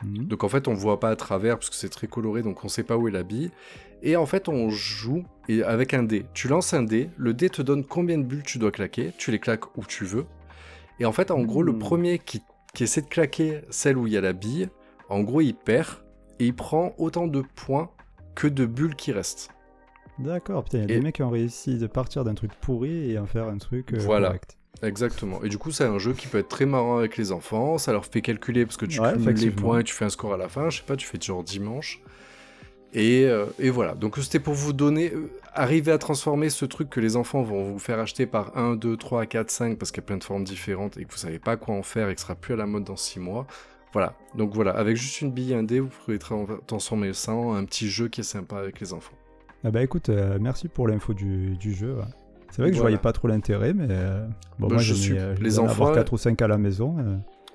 Mhm. 0.04 0.26
Donc 0.26 0.44
en 0.44 0.50
fait, 0.50 0.68
on 0.68 0.74
voit 0.74 1.00
pas 1.00 1.10
à 1.10 1.16
travers 1.16 1.58
parce 1.58 1.70
que 1.70 1.76
c'est 1.76 1.90
très 1.90 2.08
coloré, 2.08 2.42
donc 2.42 2.64
on 2.66 2.68
sait 2.68 2.84
pas 2.84 2.98
où 2.98 3.08
est 3.08 3.12
la 3.12 3.24
bille. 3.24 3.50
Et 4.04 4.16
en 4.18 4.26
fait, 4.26 4.48
on 4.50 4.70
joue 4.70 5.24
et 5.48 5.64
avec 5.64 5.94
un 5.94 6.04
dé. 6.04 6.26
Tu 6.34 6.48
lances 6.50 6.74
un 6.74 6.84
dé, 6.84 7.10
le 7.18 7.34
dé 7.34 7.50
te 7.50 7.62
donne 7.62 7.84
combien 7.86 8.18
de 8.18 8.24
bulles 8.24 8.44
tu 8.44 8.58
dois 8.60 8.72
claquer. 8.72 9.12
Tu 9.18 9.32
les 9.32 9.40
claques 9.40 9.76
où 9.78 9.86
tu 9.86 10.04
veux. 10.04 10.26
Et 11.00 11.06
en 11.06 11.14
fait, 11.14 11.32
en 11.32 11.42
gros, 11.42 11.64
le 11.64 11.78
premier 11.78 12.20
qui, 12.20 12.42
qui 12.74 12.84
essaie 12.84 13.02
de 13.02 13.08
claquer 13.08 13.62
celle 13.70 13.98
où 13.98 14.06
il 14.06 14.14
y 14.14 14.18
a 14.18 14.22
la 14.22 14.34
bille, 14.34 14.70
en 15.10 15.22
gros, 15.22 15.42
il 15.42 15.56
perd 15.56 15.88
et 16.40 16.46
il 16.46 16.54
prend 16.54 16.94
autant 17.00 17.26
de 17.26 17.42
points 17.56 17.90
que 18.38 18.48
de 18.48 18.66
bulles 18.68 18.96
qui 18.96 19.12
restent. 19.12 19.50
D'accord, 20.20 20.64
putain, 20.64 20.78
il 20.78 20.82
y 20.82 20.84
a 20.84 20.96
Et- 20.96 20.98
des 21.00 21.02
mecs 21.04 21.16
qui 21.16 21.24
ont 21.24 21.30
réussi 21.32 21.78
de 21.78 21.88
partir 21.88 22.24
d'un 22.24 22.36
truc 22.36 22.52
pourri 22.62 23.12
et 23.12 23.18
en 23.20 23.26
faire 23.26 23.48
un 23.48 23.58
truc 23.58 23.94
euh, 23.94 23.98
Voilà. 24.00 24.28
correct. 24.28 24.58
Exactement. 24.84 25.44
Et 25.44 25.50
du 25.50 25.58
coup, 25.58 25.72
c'est 25.72 25.86
un 25.86 25.98
jeu 25.98 26.14
qui 26.14 26.28
peut 26.28 26.38
être 26.38 26.48
très 26.50 26.68
marrant 26.68 27.00
avec 27.00 27.18
les 27.18 27.32
enfants. 27.32 27.80
Ça 27.80 27.92
leur 27.92 28.06
fait 28.06 28.22
calculer 28.22 28.64
parce 28.66 28.78
que 28.78 28.86
tu 28.86 29.00
Ouais, 29.02 29.14
cumules 29.14 29.34
les 29.36 29.50
points 29.52 29.80
et 29.80 29.84
tu 29.84 29.94
fais 29.96 30.06
un 30.06 30.10
score 30.10 30.34
à 30.36 30.38
la 30.38 30.48
fin. 30.50 30.70
Je 30.70 30.78
sais 30.78 30.84
pas, 30.86 30.96
tu 30.96 31.08
fais 31.08 31.20
genre 31.20 31.44
dimanche. 31.44 32.00
Et, 32.94 33.26
euh, 33.26 33.46
et 33.60 33.72
voilà. 33.72 33.96
Donc 33.96 34.18
c'était 34.18 34.40
pour 34.40 34.54
vous 34.54 34.74
donner, 34.74 35.12
euh, 35.14 35.32
arriver 35.54 35.92
à 35.92 35.98
transformer 35.98 36.50
ce 36.52 36.64
truc 36.66 36.90
que 36.92 37.00
les 37.00 37.16
enfants 37.16 37.42
vont 37.42 37.64
vous 37.64 37.80
faire 37.80 37.98
acheter 38.00 38.28
par 38.28 38.56
1, 38.58 38.76
2, 38.76 38.96
3, 38.98 39.26
4, 39.26 39.50
5 39.50 39.78
parce 39.80 39.92
qu'il 39.92 40.02
y 40.02 40.06
a 40.06 40.08
plein 40.08 40.18
de 40.18 40.24
formes 40.24 40.44
différentes 40.44 40.98
et 40.98 41.06
que 41.06 41.12
vous 41.12 41.18
savez 41.18 41.40
pas 41.40 41.58
quoi 41.58 41.74
en 41.76 41.84
faire 41.84 42.10
et 42.10 42.14
que 42.14 42.20
ce 42.22 42.26
sera 42.28 42.36
plus 42.36 42.54
à 42.54 42.58
la 42.58 42.68
mode 42.68 42.84
dans 42.84 42.96
6 42.96 43.20
mois. 43.20 43.48
Voilà. 43.98 44.14
Donc 44.36 44.54
voilà, 44.54 44.72
avec 44.72 44.96
juste 44.96 45.22
une 45.22 45.32
bille, 45.32 45.56
un 45.56 45.64
dé, 45.64 45.80
vous 45.80 45.90
pouvez 45.90 46.18
tra- 46.20 46.60
transformer 46.68 47.14
ça 47.14 47.34
en 47.34 47.56
un 47.56 47.66
petit 47.66 47.90
jeu 47.90 48.10
qui 48.10 48.22
est 48.22 48.24
sympa 48.24 48.58
avec 48.58 48.80
les 48.80 48.94
enfants. 48.94 49.16
Ah 49.64 49.72
bah 49.72 49.82
écoute, 49.82 50.10
euh, 50.10 50.38
merci 50.40 50.68
pour 50.68 50.88
l'info 50.88 51.16
du, 51.16 51.58
du 51.58 51.74
jeu. 51.74 51.96
ouais. 51.96 52.04
C'est 52.52 52.62
vrai 52.62 52.70
que 52.70 52.76
je 52.76 52.82
Voilà. 52.82 52.92
voyais 52.92 53.02
pas 53.02 53.12
trop 53.12 53.28
l'intérêt, 53.28 53.74
mais 53.74 53.88
euh, 53.90 54.24
bon, 54.60 54.68
Bah, 54.68 54.76
moi 54.76 54.84
je 54.84 54.94
suis- 54.94 55.18
euh, 55.18 55.36
je 55.36 55.42
les 55.42 55.50
dois 55.56 55.64
en 55.64 55.68
avoir 55.68 55.90
enfants, 55.90 55.96
4 55.96 56.14
ou 56.14 56.18
5 56.20 56.40
à 56.44 56.48
la 56.48 56.60
maison. 56.60 56.96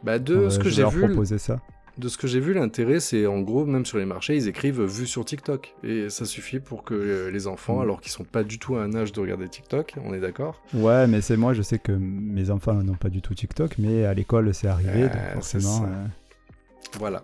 Bah 0.03 0.19
de 0.19 0.49
ce 0.49 0.59
que 0.59 0.65
je 0.69 0.83
j'ai 0.83 0.85
vu, 0.89 1.07
proposer 1.07 1.39
ça. 1.39 1.61
De 1.99 2.09
ce 2.09 2.17
que 2.19 2.27
j'ai 2.27 2.41
vu, 2.41 2.55
l'intérêt, 2.55 3.01
c'est 3.01 3.27
en 3.27 3.41
gros, 3.41 3.67
même 3.67 3.85
sur 3.85 3.99
les 3.99 4.07
marchés, 4.07 4.35
ils 4.35 4.49
écrivent 4.49 4.83
vu 4.83 5.07
sur 5.07 5.25
TikTok. 5.27 5.75
Et 5.85 6.09
ça 6.09 6.25
suffit 6.25 6.59
pour 6.59 6.83
que 6.85 7.29
les 7.33 7.47
enfants, 7.47 7.77
Mm. 7.79 7.83
alors 7.83 8.01
qu'ils 8.01 8.11
sont 8.11 8.25
pas 8.25 8.43
du 8.45 8.59
tout 8.59 8.75
à 8.77 8.83
un 8.83 8.95
âge 8.95 9.13
de 9.13 9.21
regarder 9.21 9.47
TikTok, 9.49 9.95
on 10.05 10.13
est 10.15 10.21
d'accord 10.21 10.61
Ouais, 10.75 11.07
mais 11.07 11.21
c'est 11.21 11.37
moi, 11.37 11.53
je 11.53 11.61
sais 11.63 11.79
que 11.79 11.93
mes 11.93 12.51
enfants 12.51 12.75
n'ont 12.75 12.95
pas 12.95 13.11
du 13.11 13.21
tout 13.23 13.35
TikTok, 13.35 13.77
mais 13.79 14.07
à 14.07 14.15
l'école 14.15 14.53
c'est 14.55 14.69
arrivé, 14.69 15.03
Euh, 15.05 15.09
donc 15.09 15.35
forcément. 15.35 15.87
Voilà. 16.99 17.23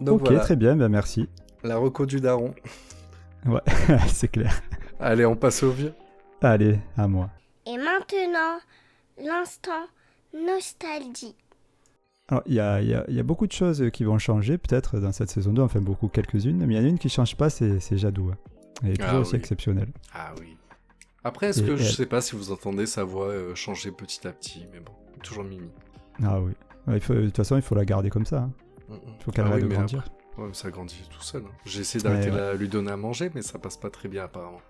Donc 0.00 0.20
ok, 0.22 0.28
voilà, 0.28 0.40
très 0.40 0.56
bien, 0.56 0.76
bah 0.76 0.88
merci. 0.88 1.28
la 1.62 1.76
reco 1.76 2.06
du 2.06 2.20
daron. 2.20 2.54
c'est 4.08 4.28
clair. 4.28 4.60
Allez, 4.98 5.24
on 5.26 5.36
passe 5.36 5.62
au 5.62 5.70
vieux. 5.70 5.94
Allez, 6.42 6.78
à 6.96 7.06
moi. 7.08 7.30
Et 7.66 7.76
maintenant, 7.76 8.58
l'instant 9.22 9.86
nostalgie. 10.34 11.34
Alors, 12.28 12.42
il 12.46 12.54
y 12.54 12.60
a, 12.60 12.80
il 12.80 12.88
y 12.88 12.94
a- 12.94 13.04
il 13.08 13.14
y 13.14 13.20
a 13.20 13.22
beaucoup 13.22 13.46
de 13.46 13.52
choses 13.52 13.84
qui 13.92 14.04
vont 14.04 14.18
changer, 14.18 14.56
peut-être, 14.56 14.98
dans 15.00 15.12
cette 15.12 15.30
saison 15.30 15.52
2, 15.52 15.62
enfin 15.62 15.80
beaucoup, 15.80 16.08
quelques-unes, 16.08 16.64
mais 16.64 16.74
il 16.74 16.76
y 16.76 16.80
en 16.80 16.84
a 16.84 16.88
une 16.88 16.98
qui 16.98 17.08
change 17.08 17.36
pas, 17.36 17.50
c'est 17.50 17.80
c'est 17.80 17.98
Jadou. 17.98 18.30
hein. 18.32 18.36
Elle 18.82 18.90
est 18.92 18.96
toujours 18.96 19.10
Ah 19.14 19.20
aussi 19.20 19.32
oui. 19.32 19.38
exceptionnelle. 19.38 19.88
Ah 20.14 20.32
oui. 20.40 20.56
Après, 21.24 21.48
est-ce 21.48 21.62
que 21.62 21.76
je 21.76 21.84
elle- 21.84 21.92
sais 21.92 22.06
pas 22.06 22.20
si 22.20 22.36
vous 22.36 22.50
entendez 22.52 22.86
sa 22.86 23.04
voix 23.04 23.26
euh, 23.26 23.54
changer 23.54 23.90
petit 23.90 24.26
à 24.26 24.32
petit, 24.32 24.66
mais 24.72 24.80
bon, 24.80 24.92
toujours 25.22 25.44
Mimi. 25.44 25.68
Ah 26.22 26.40
oui. 26.40 26.52
Ouais, 26.86 26.94
il 26.96 27.00
faut- 27.00 27.14
de 27.14 27.26
toute 27.26 27.36
façon, 27.36 27.56
il 27.56 27.62
faut 27.62 27.74
la 27.74 27.84
garder 27.84 28.08
comme 28.10 28.24
ça. 28.26 28.38
hein. 28.42 28.52
Il 28.90 29.22
faut 29.24 29.30
qu'elle 29.30 29.44
Ah 29.44 29.48
arrête 29.48 29.56
oui, 29.58 29.62
de 29.64 29.68
mais 29.68 29.74
grandir. 29.76 29.98
après- 30.00 30.42
ouais, 30.42 30.48
mais 30.48 30.54
ça 30.54 30.70
grandit 30.70 31.08
tout 31.10 31.22
seul. 31.22 31.42
hein. 31.46 31.50
J'ai 31.64 31.80
essayé 31.80 32.02
d'arrêter 32.02 32.30
Ouais, 32.30 32.36
de 32.36 32.40
la- 32.40 32.54
lui 32.54 32.68
donner 32.68 32.90
à 32.90 32.96
manger, 32.96 33.30
mais 33.34 33.42
ça 33.42 33.58
passe 33.58 33.76
pas 33.76 33.90
très 33.90 34.08
bien 34.08 34.24
apparemment. 34.24 34.60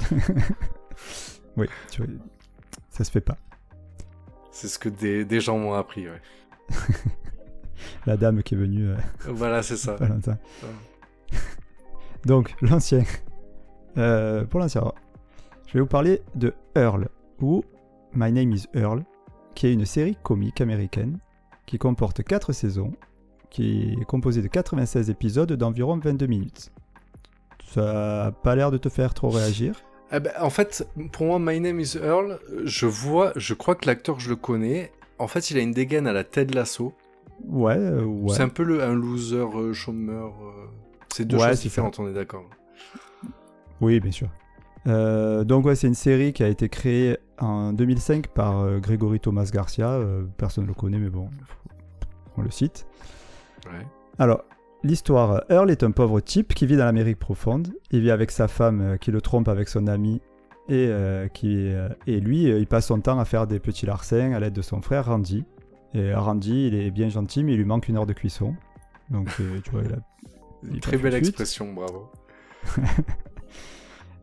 Oui, 1.56 1.66
tu 1.90 2.02
vois, 2.02 2.12
ça 2.90 3.04
se 3.04 3.10
fait 3.10 3.20
pas. 3.20 3.36
C'est 4.50 4.68
ce 4.68 4.78
que 4.78 4.88
des, 4.88 5.24
des 5.24 5.40
gens 5.40 5.58
m'ont 5.58 5.74
appris, 5.74 6.08
ouais. 6.08 6.20
La 8.06 8.16
dame 8.16 8.42
qui 8.42 8.54
est 8.54 8.58
venue 8.58 8.88
euh, 8.90 8.96
Voilà, 9.28 9.62
c'est 9.62 9.76
ça. 9.76 9.96
Ouais. 10.00 10.08
Donc, 12.24 12.54
l'ancien. 12.62 13.02
Euh, 13.98 14.44
pour 14.44 14.60
l'ancien, 14.60 14.92
je 15.66 15.74
vais 15.74 15.80
vous 15.80 15.86
parler 15.86 16.22
de 16.34 16.54
Earl, 16.74 17.08
ou 17.40 17.62
My 18.14 18.32
Name 18.32 18.52
is 18.52 18.66
Earl, 18.74 19.04
qui 19.54 19.66
est 19.66 19.72
une 19.74 19.84
série 19.84 20.16
comique 20.22 20.60
américaine 20.60 21.18
qui 21.66 21.78
comporte 21.78 22.22
4 22.22 22.52
saisons, 22.52 22.92
qui 23.52 23.96
est 24.00 24.04
composée 24.06 24.40
de 24.42 24.48
96 24.48 25.10
épisodes 25.10 25.52
d'environ 25.52 25.98
22 25.98 26.26
minutes. 26.26 26.72
Ça 27.66 28.26
a 28.26 28.32
pas 28.32 28.56
l'air 28.56 28.70
de 28.70 28.78
te 28.78 28.88
faire 28.88 29.14
trop 29.14 29.28
réagir. 29.30 29.76
Ah 30.10 30.20
bah, 30.20 30.30
en 30.40 30.50
fait, 30.50 30.86
pour 31.12 31.26
moi, 31.26 31.38
My 31.40 31.60
Name 31.60 31.78
is 31.80 31.96
Earl, 31.96 32.38
je 32.64 32.86
vois, 32.86 33.32
je 33.36 33.54
crois 33.54 33.74
que 33.74 33.86
l'acteur, 33.86 34.18
je 34.20 34.28
le 34.30 34.36
connais. 34.36 34.90
En 35.18 35.26
fait, 35.26 35.50
il 35.50 35.58
a 35.58 35.60
une 35.60 35.72
dégaine 35.72 36.06
à 36.06 36.12
la 36.12 36.24
Ted 36.24 36.54
Lasso. 36.54 36.92
Ouais, 37.46 37.76
euh, 37.76 38.04
ouais. 38.04 38.34
C'est 38.34 38.42
un 38.42 38.48
peu 38.48 38.62
le, 38.62 38.82
un 38.82 38.94
loser, 38.94 39.36
euh, 39.56 39.72
chômeur. 39.72 40.32
euh, 40.42 40.66
C'est 41.12 41.24
deux 41.24 41.36
Ouais, 41.38 41.48
choses 41.50 41.60
différentes, 41.60 41.98
on 41.98 42.08
est 42.08 42.12
d'accord. 42.12 42.44
Oui, 43.80 44.00
bien 44.00 44.10
sûr. 44.12 44.28
Euh, 44.86 45.44
donc 45.44 45.64
ouais, 45.64 45.74
c'est 45.76 45.86
une 45.86 45.94
série 45.94 46.32
qui 46.32 46.42
a 46.42 46.48
été 46.48 46.68
créée 46.68 47.16
en 47.38 47.72
2005 47.72 48.28
par 48.28 48.80
Grégory 48.80 49.20
Thomas 49.20 49.48
Garcia. 49.52 49.98
Personne 50.36 50.64
ne 50.64 50.68
le 50.68 50.74
connaît, 50.74 50.98
mais 50.98 51.08
bon, 51.10 51.28
on 52.36 52.42
le 52.42 52.50
cite. 52.50 52.86
Ouais. 53.66 53.86
Alors, 54.18 54.44
l'histoire, 54.82 55.42
Earl 55.48 55.70
est 55.70 55.82
un 55.82 55.90
pauvre 55.90 56.20
type 56.20 56.54
qui 56.54 56.66
vit 56.66 56.76
dans 56.76 56.84
l'Amérique 56.84 57.18
profonde. 57.18 57.72
Il 57.90 58.00
vit 58.00 58.10
avec 58.10 58.30
sa 58.30 58.48
femme 58.48 58.80
euh, 58.80 58.96
qui 58.96 59.10
le 59.10 59.20
trompe 59.20 59.48
avec 59.48 59.68
son 59.68 59.86
ami. 59.86 60.20
Et, 60.68 60.86
euh, 60.88 61.26
qui, 61.28 61.72
euh, 61.72 61.88
et 62.06 62.20
lui, 62.20 62.50
euh, 62.50 62.58
il 62.58 62.66
passe 62.66 62.86
son 62.86 63.00
temps 63.00 63.18
à 63.18 63.24
faire 63.24 63.46
des 63.46 63.58
petits 63.58 63.84
larcins 63.84 64.32
à 64.32 64.40
l'aide 64.40 64.52
de 64.52 64.62
son 64.62 64.80
frère 64.80 65.06
Randy. 65.06 65.44
Et 65.94 66.14
Randy, 66.14 66.68
il 66.68 66.74
est 66.74 66.90
bien 66.90 67.08
gentil, 67.08 67.44
mais 67.44 67.52
il 67.52 67.58
lui 67.58 67.64
manque 67.64 67.88
une 67.88 67.96
heure 67.96 68.06
de 68.06 68.12
cuisson. 68.12 68.54
Donc, 69.10 69.28
euh, 69.40 69.60
tu 69.62 69.70
vois, 69.70 69.82
il 69.84 69.92
a... 69.92 69.98
Une 70.62 70.74
Il 70.74 70.80
très 70.80 70.96
belle 70.96 71.14
expression, 71.14 71.72
bravo. 71.72 72.10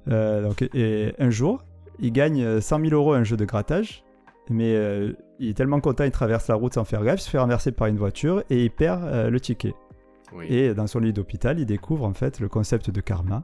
Euh, 0.07 0.41
donc, 0.41 0.63
et 0.73 1.13
un 1.19 1.29
jour, 1.29 1.63
il 1.99 2.11
gagne 2.11 2.61
100 2.61 2.79
000 2.79 2.93
euros 2.95 3.13
à 3.13 3.17
un 3.17 3.23
jeu 3.23 3.37
de 3.37 3.45
grattage, 3.45 4.03
mais 4.49 4.73
euh, 4.73 5.13
il 5.39 5.49
est 5.49 5.53
tellement 5.53 5.79
content, 5.79 6.03
il 6.03 6.11
traverse 6.11 6.47
la 6.47 6.55
route 6.55 6.73
sans 6.73 6.83
faire 6.83 7.03
gaffe, 7.03 7.19
il 7.21 7.23
se 7.23 7.29
fait 7.29 7.37
renverser 7.39 7.71
par 7.71 7.87
une 7.87 7.97
voiture 7.97 8.43
et 8.49 8.65
il 8.65 8.71
perd 8.71 9.03
euh, 9.05 9.29
le 9.29 9.39
ticket. 9.39 9.73
Oui. 10.33 10.45
Et 10.49 10.73
dans 10.73 10.85
son 10.85 10.99
lit 10.99 11.13
d'hôpital, 11.13 11.59
il 11.59 11.65
découvre 11.65 12.05
en 12.05 12.13
fait 12.13 12.39
le 12.39 12.49
concept 12.49 12.91
de 12.91 13.01
karma 13.01 13.43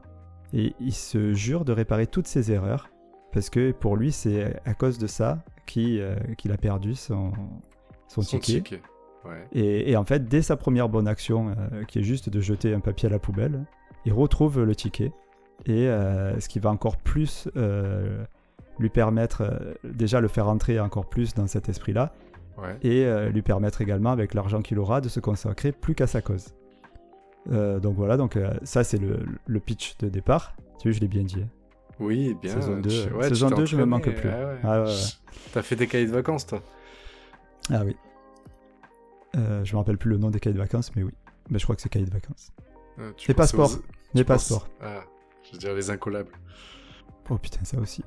et 0.52 0.74
il 0.78 0.92
se 0.92 1.32
jure 1.32 1.64
de 1.64 1.72
réparer 1.72 2.06
toutes 2.06 2.28
ses 2.28 2.52
erreurs 2.52 2.90
parce 3.32 3.50
que 3.50 3.72
pour 3.72 3.96
lui, 3.96 4.12
c'est 4.12 4.60
à 4.64 4.74
cause 4.74 4.98
de 4.98 5.06
ça 5.06 5.42
qu'il 5.66 6.00
euh, 6.00 6.14
qu'il 6.36 6.52
a 6.52 6.56
perdu 6.56 6.94
son, 6.94 7.32
son, 8.08 8.22
Son 8.22 8.38
ticket. 8.38 8.62
ticket. 8.62 8.82
Ouais. 9.24 9.44
Et, 9.52 9.90
et 9.90 9.96
en 9.96 10.04
fait, 10.04 10.28
dès 10.28 10.42
sa 10.42 10.56
première 10.56 10.88
bonne 10.88 11.08
action, 11.08 11.48
euh, 11.48 11.82
qui 11.84 11.98
est 11.98 12.04
juste 12.04 12.30
de 12.30 12.40
jeter 12.40 12.72
un 12.72 12.80
papier 12.80 13.08
à 13.08 13.10
la 13.10 13.18
poubelle, 13.18 13.64
il 14.04 14.12
retrouve 14.12 14.62
le 14.62 14.74
ticket. 14.76 15.10
Et 15.64 15.86
ce 15.86 16.48
qui 16.48 16.60
va 16.60 16.70
encore 16.70 16.98
plus 16.98 17.48
lui 18.78 18.88
permettre, 18.90 19.42
euh, 19.42 19.74
déjà 19.84 20.20
le 20.20 20.28
faire 20.28 20.48
entrer 20.48 20.78
encore 20.80 21.08
plus 21.08 21.34
dans 21.34 21.46
cet 21.46 21.68
esprit-là, 21.68 22.12
Ouais. 22.58 22.76
et 22.82 23.04
euh, 23.04 23.28
lui 23.28 23.42
permettre 23.42 23.80
également, 23.82 24.10
avec 24.12 24.32
l'argent 24.34 24.62
qu'il 24.62 24.78
aura, 24.78 25.00
de 25.02 25.08
se 25.08 25.20
consacrer 25.20 25.72
plus 25.72 25.94
qu'à 25.94 26.06
sa 26.06 26.22
cause. 26.22 26.54
Euh, 27.52 27.78
donc 27.80 27.94
voilà, 27.96 28.16
donc 28.16 28.38
ça 28.64 28.82
c'est 28.82 28.98
le, 28.98 29.24
le 29.46 29.60
pitch 29.60 29.96
de 29.98 30.08
départ. 30.08 30.54
Tu 30.80 30.88
vois, 30.88 30.96
je 30.96 31.00
l'ai 31.00 31.08
bien 31.08 31.22
dit. 31.22 31.42
hein. 31.42 31.48
Oui, 32.00 32.34
bien. 32.42 32.52
Saison 32.54 32.78
deux, 32.80 33.06
tu- 33.06 33.12
ouais, 33.14 33.28
saison 33.28 33.48
t'es 33.50 33.54
deux, 33.56 33.66
je 33.66 33.76
me 33.76 33.84
manque 33.86 34.10
plus. 34.10 34.28
ouais. 34.28 34.58
Ah 34.64 34.82
ouais. 34.84 34.92
T'as 35.52 35.62
fait 35.62 35.76
des 35.76 35.86
cahiers 35.86 36.06
de 36.06 36.12
vacances, 36.12 36.46
toi 36.46 36.60
Ah 37.70 37.82
oui. 37.84 37.96
Euh, 39.36 39.64
je 39.64 39.72
me 39.74 39.78
rappelle 39.78 39.98
plus 39.98 40.10
le 40.10 40.16
nom 40.18 40.30
des 40.30 40.40
cahiers 40.40 40.54
de 40.54 40.58
vacances, 40.58 40.94
mais 40.96 41.02
oui. 41.02 41.12
Mais 41.50 41.58
je 41.58 41.64
crois 41.64 41.76
que 41.76 41.82
c'est 41.82 41.88
cahiers 41.88 42.06
de 42.06 42.12
vacances. 42.12 42.52
Ah, 42.98 43.02
Les 43.02 43.12
pensais 43.12 43.34
passeports. 43.34 43.70
aux- 43.74 43.82
Les 44.14 44.24
penses- 44.24 44.48
passeports. 44.48 44.68
Ah, 44.82 45.04
je 45.44 45.52
veux 45.52 45.58
dire 45.58 45.74
les 45.74 45.90
incollables. 45.90 46.32
Oh 47.30 47.36
putain, 47.38 47.64
ça 47.64 47.78
aussi. 47.78 48.02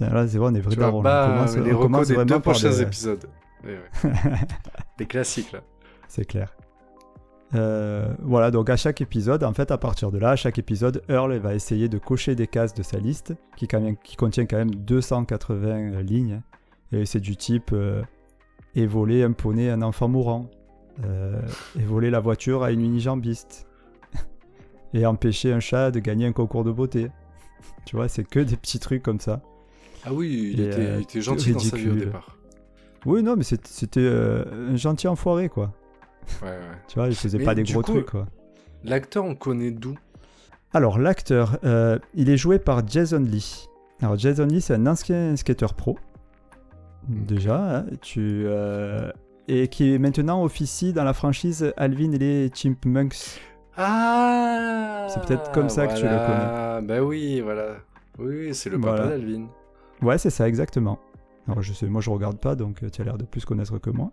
Là, 0.00 0.26
c'est 0.28 0.38
vrai, 0.38 0.50
on 0.50 0.54
est 0.54 0.60
vrai 0.60 0.72
Tu 0.74 0.78
vois, 0.78 0.86
darons, 0.88 1.02
là. 1.02 1.44
bah, 1.46 1.60
les 1.60 1.72
recos 1.72 2.08
des 2.08 2.14
vraiment 2.14 2.26
deux 2.26 2.40
prochains 2.40 2.70
des- 2.70 2.82
épisodes. 2.82 3.24
Eh 3.64 3.68
ouais. 3.68 4.12
Les 4.98 5.06
classiques, 5.06 5.52
là. 5.52 5.60
C'est 6.08 6.24
clair. 6.24 6.54
Euh, 7.54 8.12
voilà, 8.22 8.50
donc 8.50 8.68
à 8.70 8.76
chaque 8.76 9.00
épisode, 9.00 9.44
en 9.44 9.52
fait, 9.52 9.70
à 9.70 9.78
partir 9.78 10.10
de 10.10 10.18
là, 10.18 10.30
à 10.30 10.36
chaque 10.36 10.58
épisode, 10.58 11.02
Earl 11.08 11.36
va 11.38 11.54
essayer 11.54 11.88
de 11.88 11.96
cocher 11.98 12.34
des 12.34 12.46
cases 12.46 12.74
de 12.74 12.82
sa 12.82 12.98
liste, 12.98 13.34
qui, 13.56 13.68
quand 13.68 13.80
même- 13.80 13.96
qui 13.96 14.16
contient 14.16 14.46
quand 14.46 14.56
même 14.56 14.74
280 14.74 16.02
lignes. 16.02 16.42
Et 16.92 17.06
c'est 17.06 17.20
du 17.20 17.36
type 17.36 17.70
euh, 17.72 18.02
et 18.74 18.86
voler 18.86 19.22
un 19.22 19.32
poney 19.32 19.70
à 19.70 19.74
un 19.74 19.82
enfant 19.82 20.08
mourant, 20.08 20.50
euh, 21.04 21.40
et 21.78 21.82
voler 21.84 22.10
la 22.10 22.20
voiture 22.20 22.62
à 22.62 22.70
une 22.72 22.80
unijambiste, 22.80 23.66
et 24.94 25.06
empêcher 25.06 25.52
un 25.52 25.60
chat 25.60 25.90
de 25.90 26.00
gagner 26.00 26.26
un 26.26 26.32
concours 26.32 26.64
de 26.64 26.72
beauté. 26.72 27.10
Tu 27.86 27.94
vois, 27.96 28.08
c'est 28.08 28.24
que 28.24 28.40
des 28.40 28.56
petits 28.56 28.80
trucs 28.80 29.02
comme 29.02 29.20
ça. 29.20 29.40
Ah 30.06 30.12
oui, 30.12 30.52
il, 30.54 30.60
Et, 30.60 30.66
était, 30.68 30.78
euh, 30.80 30.96
il 30.98 31.02
était 31.02 31.20
gentil 31.20 31.52
dans 31.52 31.58
sa 31.58 31.76
vie 31.76 31.90
au 31.90 31.94
départ. 31.94 32.36
Oui, 33.04 33.22
non, 33.22 33.36
mais 33.36 33.44
c'était 33.44 34.00
euh, 34.00 34.44
un 34.72 34.76
gentil 34.76 35.08
enfoiré, 35.08 35.48
quoi. 35.48 35.72
Ouais, 36.42 36.48
ouais. 36.48 36.58
Tu 36.88 36.98
vois, 36.98 37.08
il 37.08 37.14
faisait 37.14 37.38
Mais 37.38 37.44
pas 37.44 37.54
des 37.54 37.62
gros 37.64 37.82
coup, 37.82 37.92
trucs, 37.92 38.10
quoi. 38.10 38.26
L'acteur, 38.84 39.24
on 39.24 39.34
connaît 39.34 39.70
d'où? 39.70 39.96
Alors, 40.72 40.98
l'acteur, 40.98 41.58
euh, 41.64 41.98
il 42.14 42.30
est 42.30 42.36
joué 42.36 42.58
par 42.58 42.86
Jason 42.86 43.18
Lee. 43.20 43.66
Alors, 44.00 44.16
Jason 44.18 44.46
Lee, 44.46 44.60
c'est 44.60 44.74
un 44.74 44.86
ancien 44.86 45.34
skater 45.36 45.66
pro. 45.76 45.98
Déjà, 47.08 47.78
hein, 47.78 47.86
tu. 48.02 48.44
euh, 48.46 49.10
et 49.48 49.68
qui 49.68 49.96
maintenant 50.00 50.42
officie 50.42 50.92
dans 50.92 51.04
la 51.04 51.12
franchise 51.12 51.72
Alvin 51.76 52.10
et 52.12 52.18
les 52.18 52.50
Chipmunks. 52.52 53.40
Ah 53.76 55.06
C'est 55.08 55.22
peut-être 55.24 55.52
comme 55.52 55.68
ça 55.68 55.86
que 55.86 55.94
tu 55.94 56.02
le 56.02 56.08
voilà. 56.08 56.80
Bah 56.82 57.00
oui, 57.02 57.40
voilà. 57.40 57.76
Oui, 58.18 58.34
oui, 58.48 58.54
c'est 58.54 58.70
le 58.70 58.80
papa 58.80 59.02
Voilà. 59.02 59.10
d'Alvin. 59.10 59.46
Ouais, 60.02 60.18
c'est 60.18 60.30
ça, 60.30 60.48
exactement. 60.48 60.98
Alors, 61.48 61.62
je 61.62 61.72
sais, 61.72 61.86
moi, 61.86 62.00
je 62.00 62.10
regarde 62.10 62.38
pas, 62.38 62.54
donc 62.54 62.82
euh, 62.82 62.90
tu 62.90 63.00
as 63.00 63.04
l'air 63.04 63.18
de 63.18 63.24
plus 63.24 63.44
connaître 63.44 63.78
que 63.78 63.90
moi. 63.90 64.10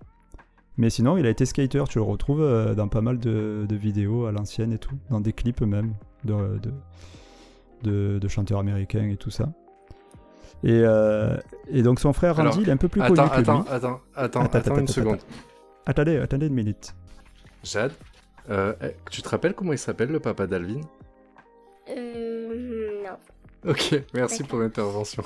Mais 0.78 0.90
sinon, 0.90 1.18
il 1.18 1.26
a 1.26 1.30
été 1.30 1.46
skater, 1.46 1.84
tu 1.90 2.00
le 2.00 2.04
retrouves 2.04 2.42
euh, 2.42 2.74
dans 2.74 2.88
pas 2.88 3.02
mal 3.02 3.20
de, 3.20 3.66
de 3.68 3.76
vidéos 3.76 4.26
à 4.26 4.32
l'ancienne 4.32 4.72
et 4.74 4.78
tout, 4.80 4.96
dans 5.10 5.20
des 5.20 5.34
clips 5.34 5.62
même 5.62 5.94
de, 6.24 6.34
de, 6.60 6.72
de- 7.84 8.20
de 8.20 8.28
chanteurs 8.28 8.60
américains 8.60 9.08
et 9.08 9.18
tout 9.18 9.30
ça. 9.30 9.50
Et, 10.64 10.82
euh, 10.84 11.38
et 11.68 11.84
donc 11.84 12.00
son 12.00 12.14
frère 12.14 12.38
Randy, 12.38 12.48
Alors, 12.50 12.62
il 12.62 12.70
est 12.70 12.72
un 12.72 12.78
peu 12.78 12.88
plus 12.88 13.02
Attends, 13.02 13.16
connu 13.16 13.30
que 13.30 13.36
attends, 13.36 13.60
lui. 13.62 13.68
attends, 13.70 13.70
attends, 13.70 14.00
Attends, 14.16 14.42
attends, 14.42 14.58
attends, 14.60 14.76
une 14.78 14.84
attends, 14.84 14.94
seconde. 14.94 15.20
Attendez, 15.86 16.18
attendez 16.18 16.48
une 16.48 16.54
minute. 16.54 16.96
Jade, 17.64 17.92
euh, 18.50 18.74
eh, 18.82 18.96
tu 19.12 19.22
te 19.22 19.30
rappelles 19.30 19.54
comment 19.54 19.74
il 19.74 19.78
s'appelle 19.78 20.10
le 20.10 20.20
papa 20.22 20.48
d'Alvin? 20.48 20.82
Euh, 21.90 23.04
non. 23.04 23.70
Ok, 23.72 23.96
merci 24.14 24.44
pour 24.44 24.60
l'intervention. 24.60 25.24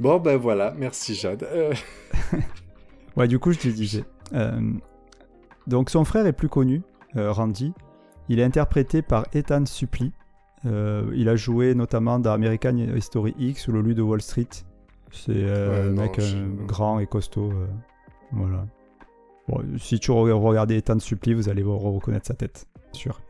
Bon, 0.00 0.18
ben 0.18 0.36
voilà, 0.36 0.74
merci 0.76 1.14
Jade. 1.14 1.42
Euh, 1.44 1.72
Ouais, 3.16 3.28
du 3.28 3.38
coup, 3.38 3.50
je 3.52 3.58
te 3.58 3.68
disais. 3.68 4.04
euh, 4.34 4.60
donc 5.66 5.88
son 5.88 6.04
frère 6.04 6.26
est 6.26 6.34
plus 6.34 6.48
connu, 6.50 6.82
euh, 7.16 7.32
Randy. 7.32 7.72
Il 8.28 8.38
est 8.40 8.44
interprété 8.44 9.00
par 9.00 9.24
Ethan 9.32 9.64
Suplee. 9.64 10.12
Euh, 10.66 11.10
il 11.14 11.28
a 11.30 11.36
joué 11.36 11.74
notamment 11.74 12.18
dans 12.18 12.32
American 12.32 12.76
History 12.76 13.34
X 13.38 13.68
ou 13.68 13.72
Le 13.72 13.80
Loup 13.80 13.94
de 13.94 14.02
Wall 14.02 14.20
Street. 14.20 14.48
C'est 15.12 15.30
euh, 15.34 15.84
Ouais, 15.84 15.88
un 15.88 15.92
non, 15.92 16.02
mec 16.02 16.18
euh, 16.18 16.46
grand 16.66 16.98
et 16.98 17.06
costaud. 17.06 17.50
euh, 17.52 17.66
voilà. 18.32 18.66
Bon, 19.48 19.62
si 19.78 19.98
tu 20.00 20.10
re- 20.10 20.32
regardez 20.32 20.76
Ethan 20.76 20.98
Suplee, 20.98 21.32
vous 21.34 21.48
allez 21.48 21.62
re- 21.62 21.94
reconnaître 21.94 22.26
sa 22.26 22.34
tête, 22.34 22.66
sûr. 22.92 23.20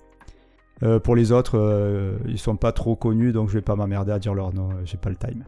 Euh, 0.82 0.98
pour 0.98 1.14
les 1.14 1.30
autres, 1.30 1.58
euh, 1.58 2.18
ils 2.26 2.38
sont 2.38 2.56
pas 2.56 2.72
trop 2.72 2.96
connus, 2.96 3.32
donc 3.32 3.50
je 3.50 3.54
vais 3.54 3.62
pas 3.62 3.76
m'emmerder 3.76 4.12
à 4.12 4.18
dire 4.18 4.34
leur 4.34 4.52
nom, 4.52 4.70
j'ai 4.84 4.96
pas 4.96 5.10
le 5.10 5.16
time. 5.16 5.44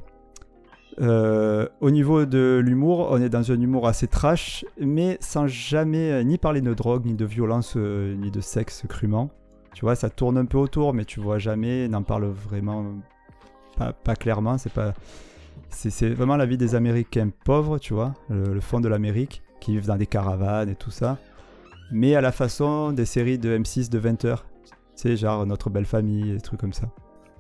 Euh, 1.01 1.69
au 1.81 1.91
niveau 1.91 2.25
de 2.27 2.61
l'humour, 2.65 3.09
on 3.11 3.21
est 3.21 3.29
dans 3.29 3.53
un 3.53 3.61
humour 3.61 3.87
assez 3.87 4.09
trash, 4.09 4.65
mais 4.81 5.17
sans 5.21 5.47
jamais 5.47 6.11
euh, 6.11 6.23
ni 6.23 6.39
parler 6.39 6.61
de 6.61 6.75
drogue, 6.75 7.07
ni 7.07 7.15
de 7.15 7.25
violence, 7.25 7.75
euh, 7.77 8.15
ni 8.17 8.31
de 8.31 8.41
sexe 8.41 8.85
crûment. 8.89 9.31
Tu 9.75 9.83
vois, 9.83 9.95
ça 9.95 10.11
tourne 10.11 10.39
un 10.39 10.45
peu 10.45 10.59
autour, 10.59 10.95
mais 10.95 11.05
tu 11.05 11.21
vois 11.21 11.39
jamais, 11.39 11.87
n'en 11.89 12.03
parle 12.03 12.25
vraiment 12.27 12.85
pas, 13.77 13.93
pas 13.93 14.17
clairement. 14.17 14.59
C'est 14.59 14.73
pas, 14.73 14.95
c'est 15.69 16.11
vraiment 16.11 16.37
la 16.37 16.47
vie 16.47 16.57
des 16.57 16.75
Américains 16.75 17.31
pauvres, 17.45 17.79
tu 17.79 17.95
vois, 17.95 18.15
le, 18.29 18.55
le 18.55 18.61
fond 18.61 18.81
de 18.81 18.89
l'Amérique, 18.89 19.43
qui 19.61 19.73
vivent 19.73 19.87
dans 19.87 19.97
des 19.97 20.07
caravanes 20.07 20.69
et 20.69 20.75
tout 20.75 20.91
ça, 20.91 21.19
mais 21.93 22.17
à 22.17 22.21
la 22.21 22.33
façon 22.33 22.91
des 22.91 23.05
séries 23.05 23.39
de 23.39 23.57
M6 23.57 23.89
de 23.89 23.99
20 23.99 24.25
heures. 24.25 24.47
Tu 24.97 25.03
sais, 25.03 25.17
genre 25.17 25.47
Notre 25.47 25.71
Belle 25.71 25.85
Famille, 25.85 26.33
des 26.33 26.41
trucs 26.41 26.59
comme 26.59 26.73
ça. 26.73 26.89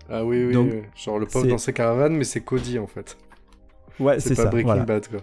Ah 0.08 0.24
oui, 0.24 0.44
oui, 0.46 0.52
Donc, 0.52 0.70
oui. 0.72 0.82
genre 0.94 1.18
le 1.18 1.26
pauvre 1.26 1.48
dans 1.48 1.58
ses 1.58 1.72
caravanes, 1.72 2.14
mais 2.14 2.24
c'est 2.24 2.40
Cody 2.40 2.78
en 2.78 2.86
fait. 2.86 3.18
Ouais, 4.00 4.20
C'est 4.20 4.30
c'est 4.30 4.34
pas 4.36 4.42
ça. 4.44 4.48
Breaking 4.50 4.66
voilà. 4.66 4.84
Bad 4.84 5.08
quoi. 5.08 5.20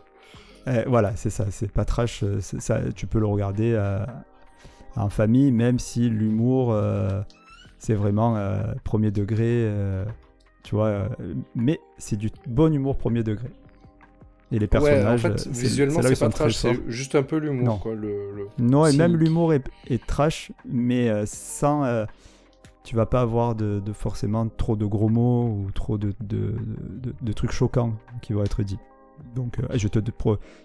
Eh, 0.67 0.83
voilà, 0.87 1.15
c'est 1.15 1.29
ça, 1.29 1.45
c'est 1.51 1.71
pas 1.71 1.85
trash, 1.85 2.23
euh, 2.23 2.39
c'est 2.41 2.59
ça, 2.59 2.79
tu 2.95 3.05
peux 3.05 3.19
le 3.19 3.27
regarder 3.27 3.73
euh, 3.75 4.03
en 4.95 5.09
famille, 5.09 5.51
même 5.51 5.77
si 5.77 6.09
l'humour, 6.09 6.71
euh, 6.73 7.21
c'est 7.77 7.93
vraiment 7.93 8.35
premier 8.83 9.11
degré, 9.11 9.71
tu 10.63 10.73
vois, 10.75 11.07
mais 11.53 11.79
c'est 11.99 12.15
du 12.15 12.31
bon 12.47 12.73
humour 12.73 12.97
premier 12.97 13.21
degré. 13.23 13.47
Et 14.51 14.57
les 14.59 14.67
personnages, 14.67 15.23
ouais, 15.23 15.29
en 15.29 15.33
fait, 15.33 15.39
c'est- 15.39 15.51
visuellement, 15.51 16.01
c'est 16.01 16.15
sont 16.15 16.25
pas 16.25 16.31
trash, 16.31 16.55
c'est 16.55 16.79
juste 16.89 17.13
un 17.15 17.23
peu 17.23 17.39
Non. 17.39 17.51
l'humour 17.51 17.79
quoi. 17.81 17.93
Le, 17.93 18.31
le- 18.35 18.47
Non, 18.57 18.85
et 18.87 18.95
même 18.97 19.15
l'humour 19.17 19.53
est, 19.53 19.63
est 19.89 20.03
trash, 20.05 20.51
mais 20.65 21.25
sans. 21.27 22.05
Tu 22.85 22.95
vas 22.95 23.05
pas 23.05 23.21
avoir 23.21 23.55
de, 23.55 23.79
de 23.79 23.91
forcément 23.93 24.47
trop 24.47 24.75
de 24.75 24.85
gros 24.85 25.09
mots 25.09 25.47
ou 25.49 25.71
trop 25.71 25.97
de, 25.97 26.13
de, 26.21 26.55
de- 27.01 27.15
de 27.21 27.33
trucs 27.33 27.51
choquants 27.51 27.93
qui 28.21 28.31
vont 28.33 28.43
être 28.43 28.63
dits. 28.63 28.79
Donc, 29.33 29.59
euh, 29.59 29.67
je, 29.75 29.87
te, 29.87 29.99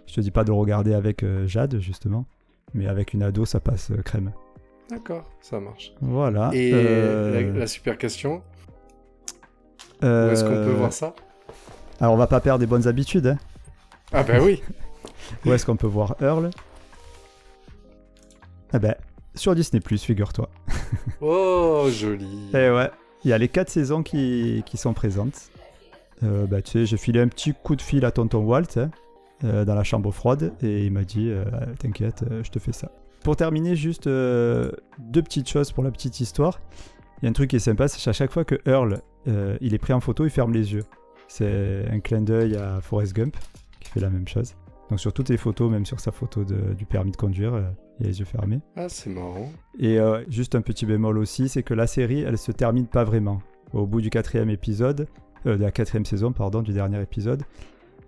je 0.06 0.14
te 0.14 0.20
dis 0.20 0.30
pas 0.30 0.44
de 0.44 0.50
le 0.50 0.56
regarder 0.56 0.92
avec 0.94 1.22
euh, 1.22 1.46
Jade, 1.46 1.78
justement, 1.80 2.26
mais 2.74 2.86
avec 2.86 3.14
une 3.14 3.22
ado, 3.22 3.44
ça 3.44 3.58
passe 3.60 3.90
euh, 3.90 4.02
crème. 4.02 4.32
D'accord, 4.90 5.24
ça 5.40 5.60
marche. 5.60 5.92
Voilà. 6.00 6.50
Et 6.52 6.70
la, 6.72 7.42
la 7.42 7.66
super 7.66 7.96
question, 7.96 8.42
où 10.02 10.06
est-ce 10.06 10.44
qu'on 10.44 10.64
peut 10.64 10.72
voir 10.72 10.92
ça? 10.92 11.14
Alors, 12.00 12.14
on 12.14 12.16
va 12.16 12.26
pas 12.26 12.40
perdre 12.40 12.60
des 12.60 12.66
bonnes 12.66 12.88
habitudes. 12.88 13.26
Hein. 13.28 13.38
Ah 14.12 14.22
bah 14.24 14.38
oui 14.42 14.62
Où 15.46 15.52
est-ce 15.52 15.64
qu'on 15.64 15.76
peut 15.76 15.86
voir 15.86 16.16
Earl? 16.20 16.50
Eh 18.74 18.78
ben, 18.78 18.94
sur 19.34 19.54
Disney, 19.54 19.80
figure-toi. 19.80 20.48
Oh, 21.20 21.86
joli 21.90 22.48
Eh 22.54 22.70
ouais, 22.70 22.90
il 23.24 23.30
y 23.30 23.32
a 23.32 23.38
les 23.38 23.48
quatre 23.48 23.68
saisons 23.70 24.02
qui, 24.02 24.62
qui 24.66 24.76
sont 24.76 24.92
présentes. 24.94 25.50
Euh, 26.22 26.46
bah, 26.46 26.60
tu 26.62 26.70
sais, 26.72 26.86
j'ai 26.86 26.96
filé 26.96 27.20
un 27.20 27.28
petit 27.28 27.54
coup 27.54 27.76
de 27.76 27.82
fil 27.82 28.04
à 28.04 28.10
tonton 28.10 28.44
Walt 28.44 28.76
hein, 28.76 28.90
euh, 29.44 29.64
dans 29.64 29.74
la 29.74 29.84
chambre 29.84 30.10
froide 30.12 30.52
et 30.62 30.84
il 30.86 30.92
m'a 30.92 31.04
dit 31.04 31.30
euh, 31.30 31.44
T'inquiète, 31.78 32.24
euh, 32.30 32.42
je 32.44 32.50
te 32.50 32.58
fais 32.58 32.72
ça. 32.72 32.90
Pour 33.24 33.36
terminer, 33.36 33.76
juste 33.76 34.06
deux 34.08 34.72
petites 35.22 35.48
choses 35.48 35.72
pour 35.72 35.84
la 35.84 35.90
petite 35.90 36.20
histoire. 36.20 36.58
Il 37.20 37.24
y 37.24 37.26
a 37.26 37.30
un 37.30 37.34
truc 37.34 37.50
qui 37.50 37.56
est 37.56 37.60
sympa, 37.60 37.86
c'est 37.86 38.02
qu'à 38.02 38.14
chaque 38.14 38.32
fois 38.32 38.44
que 38.44 38.56
Earl 38.66 39.00
il 39.60 39.74
est 39.74 39.78
pris 39.78 39.92
en 39.92 40.00
photo, 40.00 40.24
il 40.24 40.30
ferme 40.30 40.54
les 40.54 40.72
yeux. 40.72 40.84
C'est 41.28 41.84
un 41.90 42.00
clin 42.00 42.22
d'œil 42.22 42.56
à 42.56 42.80
Forrest 42.80 43.14
Gump 43.14 43.36
qui 43.80 43.90
fait 43.90 44.00
la 44.00 44.08
même 44.08 44.26
chose. 44.26 44.54
Donc 44.88 44.98
sur 45.00 45.12
toutes 45.12 45.28
les 45.28 45.36
photos, 45.36 45.70
même 45.70 45.84
sur 45.84 46.00
sa 46.00 46.12
photo 46.12 46.44
de- 46.44 46.72
du 46.72 46.86
permis 46.86 47.10
de 47.12 47.16
conduire, 47.18 47.62
a 48.04 48.08
les 48.08 48.18
yeux 48.18 48.24
fermés. 48.24 48.60
Ah, 48.76 48.88
c'est 48.88 49.10
marrant. 49.10 49.50
Et 49.78 49.98
euh, 49.98 50.22
juste 50.28 50.54
un 50.54 50.60
petit 50.62 50.86
bémol 50.86 51.18
aussi, 51.18 51.48
c'est 51.48 51.62
que 51.62 51.74
la 51.74 51.86
série, 51.86 52.20
elle 52.22 52.38
se 52.38 52.52
termine 52.52 52.86
pas 52.86 53.04
vraiment. 53.04 53.40
au 53.72 53.86
bout 53.86 54.00
du 54.00 54.10
quatrième 54.10 54.50
épisode, 54.50 55.06
euh, 55.46 55.56
de 55.56 55.62
la 55.62 55.70
quatrième 55.70 56.04
saison, 56.04 56.32
pardon, 56.32 56.60
du 56.62 56.72
dernier 56.72 57.00
épisode. 57.00 57.42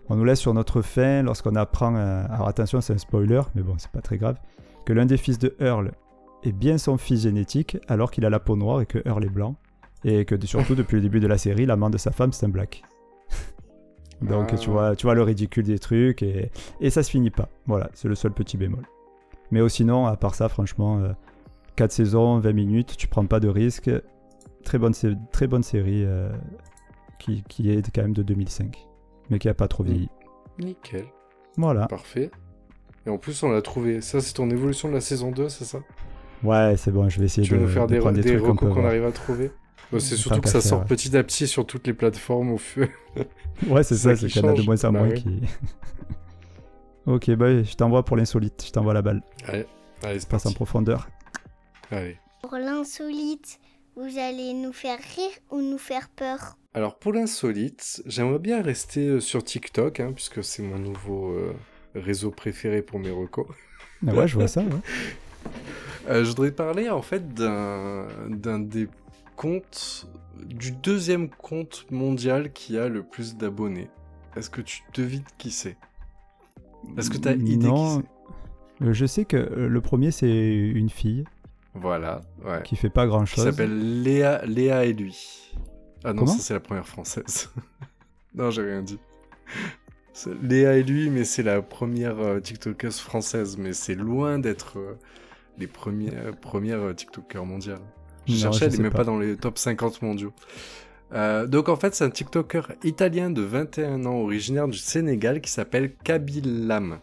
On 0.09 0.17
nous 0.17 0.25
laisse 0.25 0.41
sur 0.41 0.53
notre 0.55 0.83
fin 0.83 1.23
lorsqu'on 1.23 1.55
apprend, 1.55 1.95
euh, 1.95 2.25
alors 2.29 2.49
attention 2.49 2.81
c'est 2.81 2.93
un 2.93 2.99
spoiler, 2.99 3.41
mais 3.55 3.63
bon 3.63 3.75
c'est 3.79 3.91
pas 3.93 4.01
très 4.01 4.19
grave, 4.19 4.37
que 4.85 4.93
l'un 4.93 5.07
des 5.07 5.17
fils 5.17 5.39
de 5.39 5.55
Earl 5.61 5.93
est 6.43 6.53
bien 6.53 6.77
son 6.79 6.99
fils 6.99 7.23
génétique 7.23 7.79
alors 7.87 8.11
qu'il 8.11 8.25
a 8.25 8.31
la 8.31 8.41
peau 8.41 8.57
noire 8.57 8.81
et 8.81 8.87
que 8.87 8.99
Earl 9.07 9.25
est 9.25 9.31
blanc. 9.31 9.55
Et 10.05 10.25
que 10.25 10.35
surtout 10.45 10.75
depuis 10.75 10.97
le 10.97 11.03
début 11.03 11.21
de 11.21 11.29
la 11.29 11.39
série, 11.39 11.65
l'amant 11.65 11.89
de 11.91 11.97
sa 11.99 12.11
femme 12.11 12.33
c'est 12.33 12.45
un 12.47 12.49
black. 12.49 12.83
Donc 14.21 14.51
Ah. 14.53 14.57
tu, 14.57 14.69
vois, 14.71 14.97
tu 14.97 15.07
vois 15.07 15.15
le 15.15 15.23
ridicule 15.23 15.65
des 15.65 15.79
trucs 15.79 16.23
et, 16.25 16.51
et 16.81 16.91
ça 16.91 17.05
se 17.05 17.11
finit 17.11 17.31
pas. 17.31 17.49
Voilà, 17.67 17.89
c'est 17.95 18.09
le 18.09 18.17
seul 18.17 18.33
petit 18.33 18.57
bémol. 18.57 18.85
Mais 19.53 19.61
oh, 19.61 19.69
sinon, 19.69 20.07
à 20.07 20.17
part 20.17 20.35
ça, 20.35 20.49
franchement, 20.49 21.01
4 21.77 21.93
saisons, 21.93 22.39
20 22.41 22.53
minutes, 22.53 22.97
tu 22.97 23.07
prends 23.07 23.27
pas 23.27 23.39
de 23.39 23.49
risque. 23.49 23.91
Très 24.65 24.79
bonne, 24.79 24.95
sé- 24.95 25.15
très 25.33 25.47
bonne 25.47 25.63
série 25.63 26.05
euh, 26.05 26.31
qui, 27.19 27.45
qui 27.49 27.71
est 27.71 27.91
quand 27.95 28.03
même 28.03 28.15
de 28.15 28.23
2005, 28.23 28.89
mais 29.31 29.39
qui 29.39 29.49
a 29.49 29.55
pas 29.55 29.69
trop 29.69 29.85
vieilli. 29.85 30.09
Nickel, 30.59 31.05
Voilà. 31.57 31.87
parfait. 31.87 32.31
Et 33.07 33.11
en 33.11 33.19
plus, 33.19 33.43
on 33.43 33.51
l'a 33.51 33.63
trouvé. 33.63 34.01
Ça, 34.01 34.21
c'est 34.21 34.33
ton 34.35 34.49
évolution 34.51 34.89
de 34.89 34.95
la 34.95 35.01
saison 35.01 35.31
2, 35.33 35.49
c'est 35.49 35.65
ça? 35.65 35.81
Ouais, 36.43 36.75
c'est 36.77 36.91
bon, 36.93 37.09
je 37.09 37.19
vais 37.21 37.27
essayer 37.27 37.47
Tu 37.47 37.53
veux 37.55 37.61
de, 37.61 37.65
nous 37.65 37.69
faire 37.69 37.87
de 37.87 37.99
des, 37.99 38.23
des, 38.23 38.23
des 38.23 38.43
trucs 38.43 38.57
qu'on 38.59 38.85
arrive 38.85 39.05
à 39.05 39.13
trouver? 39.13 39.51
Bah, 39.93 40.01
C'est 40.01 40.17
surtout 40.17 40.41
que 40.41 40.49
ça 40.49 40.61
faire, 40.61 40.63
sort 40.63 40.79
ouais. 40.81 40.87
petit 40.87 41.17
à 41.17 41.23
petit 41.23 41.47
sur 41.47 41.67
toutes 41.67 41.87
les 41.87 41.93
plateformes 41.95 42.53
au 42.53 42.59
fur. 42.59 42.89
Ouais, 43.69 43.83
c'est 43.83 43.97
ça 43.97 44.15
ça, 44.15 44.17
c'est 44.17 44.27
qui 44.29 44.33
qu'il 44.35 44.43
y 44.43 44.47
en 44.47 44.49
a 44.49 44.55
de 44.55 44.63
moins 44.63 44.83
en 44.85 44.93
Bah 44.93 45.01
moins 45.01 45.11
qui. 45.11 45.43
ok, 47.07 47.31
bah 47.33 47.63
je 47.63 47.75
t'envoie 47.75 48.05
pour 48.05 48.17
l'insolite, 48.17 48.65
je 48.67 48.71
t'envoie 48.73 48.95
la 48.95 49.03
balle. 49.03 49.23
Allez, 49.47 49.67
allez 50.03 50.21
c'est 50.21 50.29
Passe 50.29 50.47
en 50.47 50.53
profondeur. 50.53 51.09
Allez. 51.91 52.19
Pour 52.43 52.57
l'insolite, 52.57 53.61
vous 53.97 54.19
allez 54.19 54.55
nous 54.55 54.73
faire 54.73 54.99
rire 54.99 55.31
ou 55.51 55.61
nous 55.61 55.79
faire 55.79 56.09
peur? 56.09 56.57
Alors 56.75 56.99
pour 56.99 57.13
l'insolite, 57.13 58.03
j'aimerais 58.07 58.39
bien 58.39 58.63
rester 58.63 59.07
euh, 59.07 59.21
sur 59.21 59.45
TikTok, 59.45 60.01
hein, 60.01 60.13
puisque 60.15 60.43
c'est 60.43 60.63
mon 60.63 60.79
nouveau 60.79 61.33
euh, 61.33 61.55
réseau 61.95 62.31
préféré 62.31 62.81
pour 62.81 62.99
mes 62.99 63.11
recos. 63.11 63.47
Ah 64.07 64.15
ouais, 64.15 64.27
je 64.27 64.35
vois 64.35 64.49
ça, 64.49 64.63
ouais. 64.63 64.71
Euh, 66.09 66.25
je 66.25 66.31
voudrais 66.31 66.51
parler 66.51 66.91
en 66.91 67.01
fait 67.01 67.33
d'un 67.33 68.09
d'un 68.29 68.59
des 68.59 68.89
comptes, 69.37 70.09
du 70.37 70.73
deuxième 70.73 71.29
compte 71.29 71.87
mondial 71.93 72.53
qui 72.53 72.77
a 72.77 72.89
le 72.89 73.05
plus 73.05 73.37
d'abonnés. 73.37 73.89
Est-ce 74.35 74.51
que 74.51 74.61
tu 74.61 74.83
devines 74.95 75.23
qui 75.39 75.53
c'est? 75.53 75.77
Est-ce 76.97 77.11
que 77.11 77.19
tu 77.19 77.29
as 77.29 77.33
idée 77.33 77.67
Non. 77.67 78.03
Euh, 78.83 78.93
Je 78.93 79.07
sais 79.07 79.25
que 79.25 79.37
euh, 79.37 79.69
le 79.69 79.81
premier, 79.81 80.11
c'est 80.11 80.29
une 80.29 80.91
fille 80.91 81.25
Voilà, 81.75 82.23
ouais. 82.45 82.63
qui 82.65 82.77
fait 82.77 82.91
pas 82.91 83.07
grand 83.07 83.25
Qui 83.25 83.41
s'appelle 83.41 84.03
Léa, 84.03 84.45
Léa 84.47 84.85
et 84.85 84.93
lui. 84.93 85.53
Ah 86.05 86.13
non, 86.13 86.21
Comment 86.21 86.33
ça 86.33 86.39
c'est 86.41 86.55
la 86.55 86.61
première 86.61 86.87
française. 86.89 87.51
non, 88.35 88.51
j'ai 88.51 88.63
rien 88.63 88.83
dit. 88.83 88.99
C'est 90.13 90.35
Léa 90.43 90.77
et 90.77 90.83
lui, 90.83 91.09
mais 91.11 91.25
c'est 91.25 91.43
la 91.43 91.63
première 91.63 92.19
euh, 92.19 92.41
TikTokeuse 92.41 92.99
française, 92.99 93.57
mais 93.57 93.73
c'est 93.73 93.95
loin 93.95 94.39
d'être 94.39 94.79
euh, 94.79 94.99
les 95.59 95.67
premiers, 95.67 96.13
euh, 96.15 96.33
premières 96.33 96.81
euh, 96.81 96.93
TikTokers 96.93 97.47
mondiales. 97.47 97.81
Je 98.27 98.33
Non, 98.33 98.39
cherchais, 98.53 98.59
je 98.59 98.65
elle 98.67 98.73
n'est 98.79 98.83
même 98.85 98.93
pas. 98.93 98.99
pas 98.99 99.05
dans 99.05 99.19
les 99.19 99.37
top 99.37 99.59
50 99.59 100.03
mondiaux. 100.03 100.33
Euh, 101.15 101.47
donc 101.47 101.69
en 101.69 101.77
fait, 101.77 101.95
c'est 101.95 102.05
un 102.05 102.11
TikToker 102.11 102.73
italien 102.83 103.31
de 103.31 103.43
21 103.43 104.05
ans, 104.07 104.17
originaire 104.17 104.69
du 104.69 104.79
Sénégal, 104.79 105.41
qui 105.41 105.51
s'appelle 105.51 105.93
Kabilam. 106.05 106.99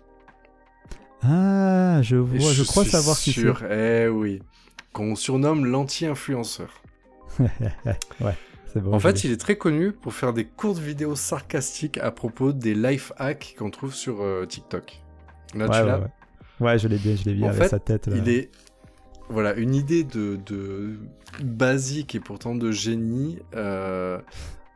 Ah, 1.22 2.02
je 2.02 2.16
vois, 2.16 2.40
je, 2.40 2.64
crois 2.64 2.84
suis 2.84 2.92
savoir 2.92 3.18
qui 3.18 3.34
c'est. 3.34 3.42
sûr, 3.42 3.64
eh 3.70 4.08
oui, 4.08 4.42
qu'on 4.94 5.16
surnomme 5.16 5.66
l'anti-influenceur. 5.66 6.82
ouais, 7.40 8.36
c'est 8.74 8.82
bon. 8.82 8.94
En 8.94 9.00
fait, 9.00 9.24
il 9.26 9.32
est 9.32 9.40
très 9.40 9.58
connu 9.58 9.92
pour 9.92 10.14
faire 10.14 10.34
des 10.34 10.46
courtes 10.46 10.80
vidéos 10.80 11.16
sarcastiques 11.16 11.98
à 11.98 12.12
propos 12.12 12.54
des 12.54 12.74
life 12.74 13.12
hacks 13.18 13.56
qu'on 13.60 13.70
trouve 13.70 13.94
sur 13.94 14.22
euh, 14.22 14.46
TikTok. 14.46 15.02
Là, 15.56 15.66
ouais, 15.66 15.72
tu 15.72 15.80
ouais, 15.82 15.86
l'as 15.86 16.00
ouais. 16.00 16.08
Ouais, 16.62 16.80
je 16.80 16.88
l'ai 16.88 16.98
bien, 16.98 17.16
je 17.16 17.24
l'ai 17.26 17.34
vu 17.34 17.44
En 17.44 17.50
avec 17.50 17.64
fait, 17.64 17.70
sa 17.70 17.80
tête. 17.80 18.08
Là. 18.08 18.18
Il 18.18 18.30
est 18.30 18.50
voilà 19.30 19.54
une 19.54 19.76
idée 19.76 20.04
de, 20.04 20.40
basique 21.42 22.16
et 22.16 22.20
pourtant 22.20 22.56
de 22.56 22.72
génie. 22.72 23.40
euh, 23.56 24.20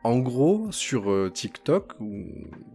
en 0.04 0.18
gros, 0.18 0.70
sur 0.70 1.10
euh, 1.10 1.30
TikTok 1.30 1.94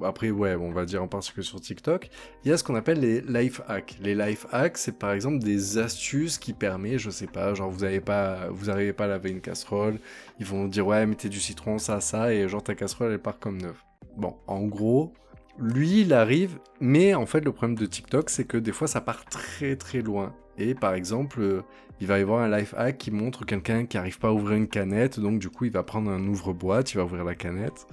après 0.04 0.32
ouais, 0.32 0.56
on 0.56 0.72
va 0.72 0.86
dire 0.86 1.04
en 1.04 1.08
particulier 1.08 1.46
sur 1.46 1.62
TikTok, 1.62 2.10
il 2.44 2.50
y 2.50 2.52
a 2.52 2.58
ce 2.58 2.64
qu'on 2.64 2.74
appelle 2.74 3.00
les 3.00 3.22
life 3.22 3.62
hacks. 3.68 3.98
Les 4.02 4.16
life 4.16 4.48
hacks, 4.52 4.80
c'est 4.80 4.98
par 4.98 5.12
exemple 5.12 5.38
des 5.38 5.78
astuces 5.78 6.40
qui 6.40 6.54
permettent, 6.54 6.98
je 6.98 7.12
sais 7.12 7.28
pas, 7.28 7.54
genre 7.54 7.70
vous 7.70 7.84
avez 7.84 8.02
pas, 8.02 8.48
vous 8.50 8.72
arrivez 8.72 8.94
pas 8.94 9.06
à 9.06 9.08
laver 9.10 9.30
une 9.30 9.42
casserole, 9.42 10.00
ils 10.40 10.46
vont 10.46 10.68
dire 10.68 10.88
ouais 10.88 11.06
mettez 11.06 11.30
du 11.30 11.40
citron 11.40 11.78
ça 11.78 12.02
ça 12.02 12.34
et 12.34 12.48
genre 12.48 12.64
ta 12.64 12.74
casserole 12.74 13.12
elle 13.12 13.20
part 13.20 13.38
comme 13.38 13.62
neuve. 13.62 13.78
Bon, 14.18 14.36
en 14.48 14.64
gros, 14.64 15.14
lui, 15.60 16.02
il 16.02 16.14
arrive, 16.14 16.60
mais 16.80 17.14
en 17.14 17.26
fait, 17.26 17.42
le 17.42 17.52
problème 17.52 17.78
de 17.78 17.86
TikTok, 17.86 18.30
c'est 18.30 18.46
que 18.46 18.58
des 18.58 18.72
fois, 18.72 18.88
ça 18.88 19.02
part 19.02 19.26
très 19.26 19.76
très 19.76 20.02
loin. 20.02 20.34
Et 20.58 20.74
par 20.74 20.94
exemple, 20.94 21.42
euh, 21.42 21.62
il 22.00 22.08
va 22.08 22.20
y 22.20 22.22
avoir 22.22 22.42
un 22.42 22.58
life 22.58 22.74
hack 22.78 22.98
qui 22.98 23.12
montre 23.12 23.46
quelqu'un 23.46 23.86
qui 23.86 23.98
arrive 23.98 24.20
pas 24.20 24.30
à 24.30 24.32
ouvrir 24.32 24.58
une 24.58 24.68
canette, 24.68 25.20
donc 25.20 25.40
du 25.40 25.50
coup, 25.50 25.66
il 25.66 25.72
va 25.72 25.84
prendre 25.84 26.10
un 26.12 26.26
ouvre-boîte, 26.28 26.94
il 26.94 26.98
va 26.98 27.06
ouvrir 27.06 27.24
la 27.24 27.36
canette. 27.36 27.88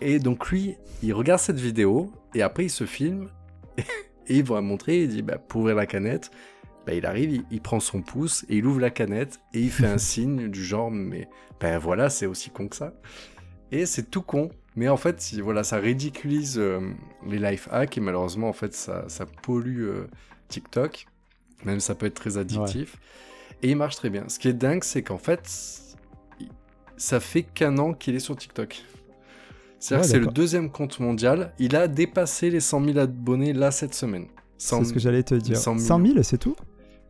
Et 0.00 0.18
donc 0.18 0.48
lui, 0.50 0.76
il 1.02 1.12
regarde 1.12 1.40
cette 1.40 1.60
vidéo, 1.60 2.10
et 2.34 2.42
après, 2.42 2.64
il 2.64 2.70
se 2.70 2.84
filme, 2.84 3.28
et 3.78 4.36
il 4.36 4.44
va 4.44 4.60
montrer, 4.60 5.02
il 5.02 5.08
dit, 5.08 5.22
bah, 5.22 5.38
pour 5.38 5.60
ouvrir 5.62 5.76
la 5.76 5.86
canette, 5.86 6.30
bah, 6.86 6.94
il 6.94 7.04
arrive, 7.04 7.32
il, 7.32 7.44
il 7.50 7.60
prend 7.60 7.80
son 7.80 8.00
pouce, 8.00 8.44
et 8.48 8.56
il 8.56 8.66
ouvre 8.66 8.80
la 8.80 8.90
canette, 8.90 9.40
et 9.52 9.60
il 9.60 9.70
fait 9.70 9.86
un 9.86 9.98
signe 9.98 10.48
du 10.48 10.64
genre, 10.64 10.90
mais 10.90 11.28
ben 11.60 11.78
voilà, 11.78 12.08
c'est 12.08 12.26
aussi 12.26 12.50
con 12.50 12.68
que 12.68 12.76
ça. 12.76 12.94
Et 13.72 13.86
c'est 13.86 14.10
tout 14.10 14.22
con. 14.22 14.50
Mais 14.76 14.88
en 14.88 14.96
fait, 14.96 15.20
si- 15.20 15.40
voilà, 15.40 15.64
ça 15.64 15.76
ridiculise 15.78 16.56
euh, 16.58 16.80
les 17.26 17.38
life 17.38 17.68
hacks 17.70 17.98
et 17.98 18.00
malheureusement, 18.00 18.48
en 18.48 18.52
fait, 18.52 18.72
ça, 18.74 19.04
ça 19.08 19.26
pollue 19.26 19.82
euh, 19.82 20.06
TikTok. 20.48 21.06
Même 21.64 21.80
ça 21.80 21.94
peut 21.94 22.06
être 22.06 22.14
très 22.14 22.38
addictif. 22.38 22.96
Et 23.62 23.70
il 23.70 23.76
marche 23.76 23.96
très 23.96 24.08
bien. 24.10 24.24
Ce 24.28 24.38
qui 24.38 24.48
est 24.48 24.54
dingue, 24.54 24.82
c'est 24.84 25.02
qu'en 25.02 25.18
fait, 25.18 25.40
ça 26.96 27.20
fait 27.20 27.42
qu'un 27.42 27.78
an 27.78 27.92
qu'il 27.94 28.14
est 28.14 28.20
sur 28.20 28.36
TikTok. 28.36 28.82
C'est-à-dire 29.78 30.02
Ouais, 30.04 30.06
que 30.06 30.12
c'est 30.12 30.18
le 30.20 30.32
deuxième 30.32 30.70
compte 30.70 31.00
mondial. 31.00 31.52
Il 31.58 31.74
a 31.76 31.88
dépassé 31.88 32.50
les 32.50 32.60
100 32.60 32.84
000 32.84 32.98
abonnés 32.98 33.52
là 33.52 33.70
cette 33.70 33.94
semaine. 33.94 34.26
100 34.58 34.78
C'est 34.80 34.84
ce 34.90 34.92
que 34.94 35.00
j'allais 35.00 35.22
te 35.22 35.34
dire. 35.34 35.56
100 35.56 35.78
100 35.78 36.06
000, 36.06 36.22
c'est 36.22 36.38
tout? 36.38 36.54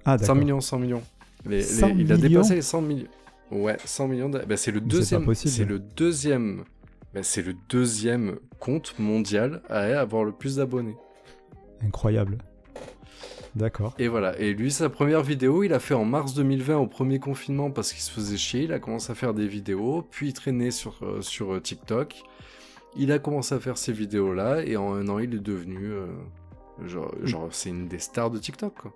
Ah, 0.04 0.16
100 0.16 0.20
d'accord. 0.22 0.36
millions, 0.36 0.60
100 0.60 0.78
millions. 0.78 1.02
Les- 1.44 1.58
les- 1.58 1.62
100 1.62 1.88
il 1.88 2.12
a 2.12 2.16
millions? 2.16 2.28
dépassé 2.28 2.54
les 2.56 2.62
100 2.62 2.80
millions. 2.82 3.08
Ouais, 3.50 3.76
100 3.84 4.06
millions. 4.08 4.28
d'a- 4.28 4.44
bah, 4.44 4.56
c'est 4.56 4.70
le 4.70 4.80
deuxième. 4.80 5.34
C'est 5.34 5.64
le 5.64 5.78
deuxième. 5.80 6.64
Bah, 7.14 7.22
c'est 7.22 7.42
le 7.42 7.54
deuxième 7.68 8.38
compte 8.58 8.98
mondial 8.98 9.62
à 9.68 9.80
avoir 10.00 10.24
le 10.24 10.32
plus 10.32 10.56
d'abonnés. 10.56 10.96
Incroyable. 11.82 12.38
D'accord. 13.56 13.94
Et 13.98 14.06
voilà. 14.08 14.38
Et 14.38 14.52
lui, 14.54 14.70
sa 14.70 14.88
première 14.88 15.22
vidéo, 15.22 15.64
il 15.64 15.72
a 15.72 15.80
fait 15.80 15.94
en 15.94 16.04
mars 16.04 16.34
2020 16.34 16.76
au 16.76 16.86
premier 16.86 17.18
confinement 17.18 17.70
parce 17.70 17.92
qu'il 17.92 18.02
se 18.02 18.10
faisait 18.10 18.36
chier. 18.36 18.62
Il 18.62 18.72
a 18.72 18.78
commencé 18.78 19.10
à 19.10 19.14
faire 19.14 19.34
des 19.34 19.48
vidéos, 19.48 20.06
puis 20.08 20.28
il 20.28 20.32
traînait 20.32 20.70
sur, 20.70 20.98
euh, 21.02 21.20
sur 21.20 21.54
euh, 21.54 21.60
TikTok. 21.60 22.22
Il 22.96 23.10
a 23.12 23.18
commencé 23.18 23.54
à 23.54 23.60
faire 23.60 23.76
ces 23.76 23.92
vidéos-là 23.92 24.62
et 24.64 24.76
en 24.76 24.94
un 24.94 25.08
an, 25.08 25.18
il 25.18 25.34
est 25.34 25.40
devenu. 25.40 25.86
euh, 25.86 26.06
genre, 26.86 27.12
genre 27.22 27.48
c'est 27.50 27.70
une 27.70 27.88
des 27.88 27.98
stars 27.98 28.30
de 28.30 28.38
TikTok, 28.38 28.74
quoi. 28.82 28.92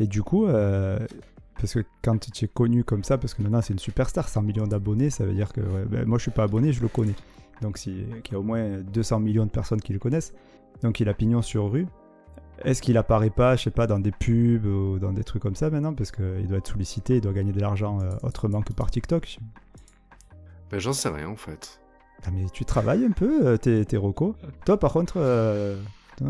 Et 0.00 0.06
du 0.06 0.22
coup, 0.22 0.46
euh, 0.46 0.98
parce 1.58 1.74
que 1.74 1.80
quand 2.02 2.18
tu 2.18 2.44
es 2.44 2.48
connu 2.48 2.84
comme 2.84 3.04
ça, 3.04 3.18
parce 3.18 3.34
que 3.34 3.42
maintenant 3.42 3.62
c'est 3.62 3.72
une 3.72 3.78
superstar, 3.78 4.28
100 4.28 4.42
millions 4.42 4.66
d'abonnés, 4.66 5.10
ça 5.10 5.24
veut 5.24 5.34
dire 5.34 5.52
que 5.52 5.60
ouais, 5.60 5.84
ben, 5.86 6.04
moi 6.06 6.18
je 6.18 6.22
suis 6.22 6.30
pas 6.30 6.44
abonné, 6.44 6.72
je 6.72 6.82
le 6.82 6.88
connais. 6.88 7.14
Donc 7.62 7.78
si- 7.78 8.04
qu'il 8.22 8.34
y 8.34 8.36
a 8.36 8.40
au 8.40 8.42
moins 8.42 8.78
200 8.80 9.20
millions 9.20 9.46
de 9.46 9.50
personnes 9.50 9.80
qui 9.80 9.92
le 9.92 9.98
connaissent. 9.98 10.34
Donc 10.82 11.00
il 11.00 11.08
a 11.08 11.14
pignon 11.14 11.40
sur 11.42 11.70
rue. 11.70 11.86
Est-ce 12.64 12.80
qu'il 12.82 12.96
apparaît 12.96 13.30
pas, 13.30 13.56
je 13.56 13.64
sais 13.64 13.70
pas, 13.70 13.86
dans 13.86 13.98
des 13.98 14.12
pubs 14.12 14.64
ou 14.66 14.98
dans 14.98 15.12
des 15.12 15.24
trucs 15.24 15.42
comme 15.42 15.54
ça 15.54 15.68
maintenant? 15.70 15.92
Parce 15.94 16.10
qu'il 16.10 16.46
doit 16.48 16.58
être 16.58 16.68
sollicité, 16.68 17.16
il 17.16 17.20
doit 17.20 17.32
gagner 17.34 17.52
de 17.52 17.60
l'argent 17.60 17.98
euh, 18.00 18.10
autrement 18.22 18.62
que 18.62 18.72
par 18.72 18.90
TikTok. 18.90 19.38
Ben, 20.70 20.78
j'en 20.80 20.92
sais 20.92 21.08
rien, 21.10 21.28
en 21.28 21.36
fait. 21.36 21.80
Ah, 22.26 22.30
mais 22.32 22.46
tu 22.52 22.64
travailles 22.64 23.04
un 23.04 23.10
peu, 23.10 23.46
euh, 23.46 23.56
tes, 23.56 23.84
tes 23.84 23.96
recos. 23.98 24.34
Toi, 24.64 24.78
par 24.80 24.92
contre, 24.92 25.14
euh, 25.18 25.78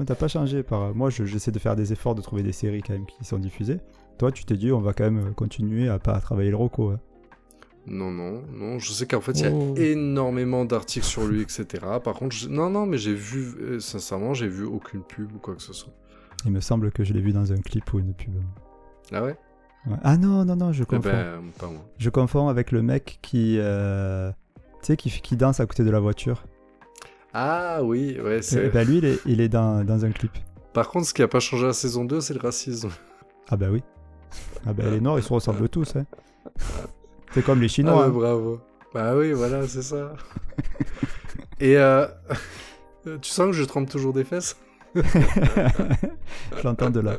t'as 0.04 0.14
pas 0.16 0.28
changé. 0.28 0.62
Par... 0.62 0.94
Moi, 0.94 1.10
je- 1.10 1.24
j'essaie 1.24 1.52
de 1.52 1.58
faire 1.60 1.76
des 1.76 1.92
efforts 1.92 2.14
de 2.16 2.22
trouver 2.22 2.42
des 2.42 2.52
séries 2.52 2.82
quand 2.82 2.92
même 2.92 3.06
qui 3.06 3.24
sont 3.24 3.38
diffusées. 3.38 3.78
Toi, 4.18 4.32
tu 4.32 4.44
t'es 4.44 4.56
dit, 4.56 4.72
on 4.72 4.80
va 4.80 4.92
quand 4.94 5.04
même 5.04 5.34
continuer 5.34 5.88
à 5.88 5.98
pas 5.98 6.18
travailler 6.20 6.50
le 6.50 6.56
reco. 6.56 6.90
hein. 6.90 7.00
Non, 7.86 8.10
non, 8.10 8.42
non. 8.52 8.78
Je 8.78 8.90
sais 8.92 9.06
qu'en 9.06 9.20
fait, 9.20 9.38
il 9.38 9.46
Oh. 9.52 9.74
y 9.76 9.80
a 9.82 9.86
énormément 9.92 10.64
d'articles 10.64 11.06
sur 11.06 11.26
lui, 11.26 11.42
etc. 11.42 11.66
Par 12.02 12.14
contre, 12.14 12.34
je- 12.34 12.48
non, 12.48 12.68
non, 12.70 12.84
mais 12.86 12.98
j'ai 12.98 13.14
vu, 13.14 13.54
euh, 13.60 13.78
sincèrement, 13.80 14.34
j'ai 14.34 14.48
vu 14.48 14.64
aucune 14.64 15.02
pub 15.02 15.32
ou 15.34 15.38
quoi 15.38 15.54
que 15.54 15.62
ce 15.62 15.72
soit. 15.72 15.92
Il 16.44 16.50
me 16.52 16.60
semble 16.60 16.90
que 16.90 17.04
je 17.04 17.12
l'ai 17.12 17.20
vu 17.20 17.32
dans 17.32 17.52
un 17.52 17.56
clip 17.58 17.92
ou 17.92 17.98
une 18.00 18.12
pub. 18.14 18.32
Ah 19.12 19.22
ouais? 19.22 19.36
Ouais. 19.86 19.96
Ah 20.02 20.16
non, 20.16 20.44
non, 20.44 20.56
non, 20.56 20.72
je 20.72 20.82
Eh 20.82 20.86
confonds. 20.86 21.08
ben, 21.10 21.42
pas 21.58 21.68
moi. 21.68 21.84
Je 21.98 22.10
confonds 22.10 22.48
avec 22.48 22.72
le 22.72 22.82
mec 22.82 23.18
qui, 23.22 23.56
euh, 23.60 24.32
tu 24.82 24.86
sais, 24.86 24.96
qui, 24.96 25.10
qui 25.10 25.36
danse 25.36 25.60
à 25.60 25.66
côté 25.66 25.84
de 25.84 25.90
la 25.90 26.00
voiture. 26.00 26.44
Ah 27.34 27.84
oui, 27.84 28.18
ouais, 28.20 28.38
Et, 28.38 28.42
c'est... 28.42 28.68
bah 28.70 28.82
lui, 28.82 28.98
il 28.98 29.04
est, 29.04 29.18
il 29.26 29.40
est 29.40 29.48
dans, 29.48 29.84
dans 29.84 30.04
un 30.04 30.10
clip. 30.10 30.32
Par 30.72 30.88
contre, 30.88 31.06
ce 31.06 31.14
qui 31.14 31.22
a 31.22 31.28
pas 31.28 31.38
changé 31.40 31.64
à 31.64 31.68
la 31.68 31.72
saison 31.72 32.04
2, 32.04 32.20
c'est 32.20 32.34
le 32.34 32.40
racisme. 32.40 32.88
Ah 33.48 33.56
bah 33.56 33.66
oui. 33.70 33.82
Ah 34.66 34.72
bah 34.72 34.84
les 34.90 35.00
Noirs, 35.00 35.18
ils 35.18 35.22
se 35.22 35.32
ressemblent 35.32 35.68
tous. 35.68 35.96
Hein. 35.96 36.04
C'est 37.32 37.44
comme 37.44 37.60
les 37.60 37.66
Ah 37.66 37.68
Chinois. 37.68 37.96
ouais, 38.00 38.04
hein. 38.06 38.08
bravo. 38.10 38.60
Bah 38.94 39.14
oui, 39.16 39.32
voilà, 39.32 39.66
c'est 39.68 39.82
ça. 39.82 40.14
Et 41.60 41.76
euh, 41.76 42.06
tu 43.20 43.30
sens 43.30 43.46
que 43.48 43.52
je 43.52 43.64
trempe 43.64 43.90
toujours 43.90 44.12
des 44.12 44.24
fesses? 44.24 44.56
Je 44.94 45.02
l'entends 46.64 46.90
de 46.90 47.00
là. 47.00 47.18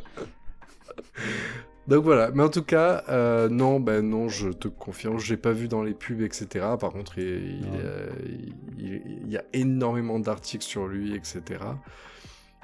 Donc 1.88 2.04
voilà, 2.04 2.32
mais 2.34 2.44
en 2.44 2.50
tout 2.50 2.64
cas, 2.64 3.04
euh, 3.08 3.48
non, 3.48 3.80
ben 3.80 4.02
non, 4.08 4.28
je 4.28 4.50
te 4.50 4.68
confirme, 4.68 5.20
je 5.20 5.30
l'ai 5.30 5.38
pas 5.38 5.54
vu 5.54 5.68
dans 5.70 5.84
les 5.84 5.94
pubs, 5.94 6.22
etc. 6.22 6.66
Par 6.80 6.92
contre, 6.92 7.18
il, 7.18 7.26
il, 7.26 7.62
Non. 7.62 7.68
euh, 7.82 8.10
il- 8.78 9.02
il 9.24 9.30
y 9.32 9.38
a 9.38 9.44
énormément 9.54 10.20
d'articles 10.20 10.66
sur 10.66 10.88
lui, 10.88 11.16
etc. 11.16 11.42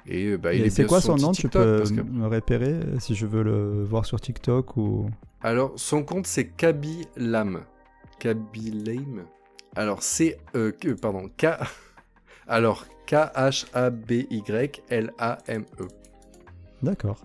Et 0.07 0.25
euh, 0.27 0.37
bah, 0.37 0.53
il 0.53 0.61
Et 0.63 0.65
est 0.65 0.69
c'est 0.69 0.85
quoi 0.85 0.99
son 1.01 1.15
nom 1.15 1.31
TikTok, 1.31 1.51
Tu 1.51 1.57
peux 1.67 1.77
parce 1.77 1.91
que- 1.91 2.01
me 2.01 2.27
repérer 2.27 2.79
si 2.99 3.15
je 3.15 3.25
veux 3.25 3.43
le 3.43 3.83
voir 3.83 4.05
sur 4.05 4.19
TikTok 4.19 4.75
ou? 4.77 5.09
Alors, 5.41 5.73
son 5.77 6.03
compte, 6.03 6.27
c'est 6.27 6.47
Kaby 6.47 7.07
Lam. 7.17 7.63
Kaby 8.19 8.71
Lame. 8.85 9.25
Alors, 9.75 10.03
c'est... 10.03 10.37
Euh, 10.55 10.71
pardon, 11.01 11.29
K... 11.37 11.47
Alors, 12.47 12.85
K-H-A-B-Y-L-A-M-E. 14.73 15.87
D'accord. 16.81 17.17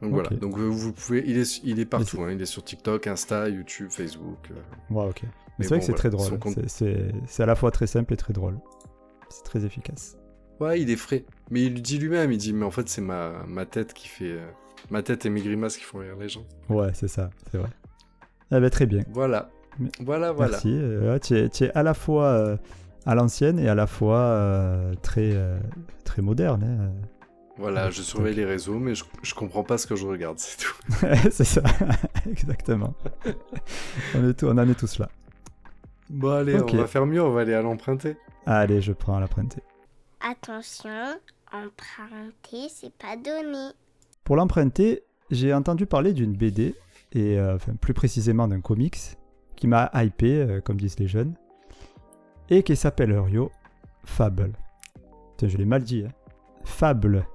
Donc 0.00 0.12
voilà, 0.12 0.28
donc 0.30 0.56
euh, 0.58 0.62
vous 0.68 0.92
pouvez... 0.92 1.24
Il 1.26 1.38
est, 1.38 1.60
il 1.64 1.80
est 1.80 1.84
partout, 1.84 2.22
hein. 2.22 2.30
il 2.30 2.40
est 2.40 2.46
sur 2.46 2.62
TikTok, 2.62 3.06
Insta, 3.08 3.48
YouTube, 3.48 3.88
Facebook. 3.90 4.38
euh. 4.50 4.54
Ouais, 4.94 5.08
ok. 5.08 5.22
Mais 5.58 5.64
c'est 5.64 5.70
vrai 5.70 5.78
que 5.80 5.84
c'est 5.86 5.92
voilà, 5.92 5.98
très 5.98 6.10
drôle. 6.10 6.26
son 6.28 6.38
compte- 6.38 6.68
c'est 6.68 7.42
à 7.42 7.46
la 7.46 7.56
fois 7.56 7.70
très 7.72 7.88
simple 7.88 8.12
et 8.12 8.16
très 8.16 8.32
drôle. 8.32 8.58
C'est 9.28 9.42
très 9.42 9.64
efficace. 9.64 10.16
Ouais, 10.60 10.80
il 10.80 10.88
est 10.90 10.96
frais. 10.96 11.24
Mais 11.50 11.62
il 11.62 11.80
dit 11.82 11.98
lui-même, 11.98 12.30
il 12.32 12.38
dit, 12.38 12.52
mais 12.52 12.64
en 12.66 12.70
fait, 12.70 12.88
c'est 12.88 13.00
ma, 13.00 13.32
ma 13.46 13.64
tête 13.66 13.94
qui 13.94 14.08
fait... 14.08 14.32
euh, 14.32 14.46
Ma 14.90 15.02
tête 15.02 15.26
et 15.26 15.30
mes 15.30 15.40
grimaces 15.42 15.76
qui 15.76 15.84
font 15.84 15.98
rire 15.98 16.16
les 16.18 16.28
gens. 16.28 16.44
Ouais, 16.68 16.90
c'est 16.94 17.08
ça, 17.08 17.30
c'est 17.50 17.58
vrai. 17.58 17.68
Eh 18.52 18.60
ben, 18.60 18.70
très 18.70 18.86
bien. 18.86 19.02
Voilà. 19.12 19.50
Mais- 19.78 19.90
Voilà, 20.00 20.32
voilà. 20.32 20.52
Merci. 20.52 20.70
Euh, 20.72 21.18
tu, 21.18 21.36
es, 21.36 21.48
tu 21.48 21.64
es 21.64 21.70
à 21.76 21.82
la 21.82 21.94
fois 21.94 22.24
euh, 22.26 22.56
à 23.04 23.14
l'ancienne 23.14 23.58
et 23.58 23.68
à 23.68 23.74
la 23.74 23.86
fois 23.86 24.18
euh, 24.18 24.94
très, 25.02 25.32
euh, 25.34 25.58
très 26.04 26.22
moderne. 26.22 26.62
hein. 26.64 26.92
Voilà, 27.58 27.86
Ouais, 27.86 27.92
je 27.92 28.02
surveille 28.02 28.36
les 28.36 28.44
réseaux, 28.44 28.78
mais 28.78 28.94
je, 28.94 29.04
je 29.22 29.34
comprends 29.34 29.64
pas 29.64 29.78
ce 29.78 29.86
que 29.88 29.96
je 29.96 30.06
regarde, 30.06 30.38
c'est 30.38 30.58
tout. 30.58 30.76
c'est 31.32 31.44
ça, 31.44 31.62
exactement. 32.30 32.94
on, 34.14 34.28
est 34.28 34.34
tout- 34.34 34.46
on 34.46 34.56
en 34.58 34.68
est 34.68 34.78
tous 34.78 34.98
là. 35.00 35.08
Bon, 36.08 36.30
allez, 36.30 36.54
on 36.62 36.66
va 36.76 36.86
faire 36.86 37.04
mieux, 37.04 37.20
on 37.22 37.30
va 37.32 37.40
aller 37.40 37.54
à 37.54 37.62
l'emprunter. 37.62 38.16
Allez, 38.46 38.80
je 38.80 38.92
prends 38.92 39.18
l'emprunté. 39.18 39.60
Attention, 40.20 41.18
emprunter, 41.52 42.68
c'est 42.68 42.92
pas 42.96 43.16
donné. 43.16 43.70
Pour 44.24 44.36
l'emprunter, 44.36 45.02
j'ai 45.30 45.52
entendu 45.54 45.86
parler 45.86 46.12
d'une 46.12 46.34
BD, 46.36 46.74
et 47.12 47.38
euh, 47.38 47.56
enfin, 47.56 47.74
plus 47.74 47.94
précisément 47.94 48.48
d'un 48.48 48.60
comics, 48.60 48.98
qui 49.56 49.66
m'a 49.66 49.90
hypé, 49.94 50.40
euh, 50.40 50.60
comme 50.60 50.78
disent 50.80 50.98
les 50.98 51.08
jeunes, 51.08 51.34
et 52.50 52.62
qui 52.62 52.76
s'appelle 52.76 53.16
Rio 53.18 53.50
Fable. 54.04 54.52
Putain, 55.36 55.48
je 55.48 55.56
l'ai 55.58 55.64
mal 55.64 55.82
dit. 55.82 56.04
hein. 56.06 56.12
Fable. 56.64 57.26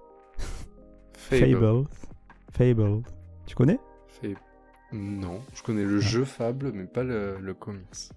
Fable. 1.17 1.86
Fable. 2.52 3.02
Tu 3.45 3.56
connais? 3.56 3.80
Fable. 4.08 4.36
Non, 4.91 5.41
je 5.56 5.63
connais 5.63 5.84
le 5.84 5.97
Ah. 5.97 6.02
jeu 6.02 6.23
Fable, 6.26 6.71
mais 6.73 6.86
pas 6.86 7.04
le, 7.04 7.38
le 7.39 7.54
comics. 7.54 8.12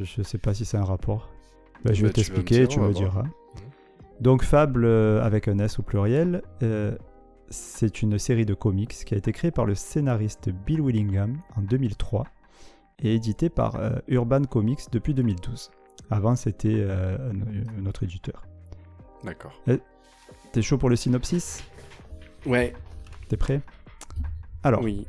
Je 0.00 0.22
sais 0.22 0.38
pas 0.38 0.54
si 0.54 0.64
c'est 0.64 0.78
un 0.78 0.84
rapport. 0.84 1.28
Bah, 1.84 1.92
je 1.92 1.92
Bah, 1.92 1.92
vais 1.92 1.94
tu 1.94 2.02
vas 2.02 2.08
me 2.08 2.12
t'expliquer, 2.12 2.58
dire, 2.60 2.68
tu 2.68 2.78
on 2.78 2.88
me 2.88 2.92
voir. 2.92 3.24
Donc 4.22 4.44
Fable, 4.44 4.84
euh, 4.84 5.20
avec 5.20 5.48
un 5.48 5.58
S 5.58 5.80
au 5.80 5.82
pluriel, 5.82 6.42
euh, 6.62 6.96
c'est 7.48 8.02
une 8.02 8.20
série 8.20 8.46
de 8.46 8.54
comics 8.54 8.92
qui 9.04 9.14
a 9.14 9.16
été 9.16 9.32
créée 9.32 9.50
par 9.50 9.66
le 9.66 9.74
scénariste 9.74 10.50
Bill 10.64 10.80
Willingham 10.80 11.40
en 11.56 11.62
2003 11.62 12.28
et 13.00 13.16
éditée 13.16 13.50
par 13.50 13.74
euh, 13.74 13.98
Urban 14.06 14.44
Comics 14.44 14.82
depuis 14.92 15.12
2012. 15.12 15.72
Avant, 16.08 16.36
c'était 16.36 16.86
un, 16.88 17.84
autre 17.84 18.04
éditeur. 18.04 18.46
D'accord. 19.24 19.60
T'es 20.52 20.62
chaud 20.62 20.78
pour 20.78 20.88
le 20.88 20.94
synopsis? 20.94 21.64
Ouais, 22.46 22.74
T'es 23.28 23.36
prêt? 23.36 23.60
Alors, 24.62 24.82
oui. 24.82 25.04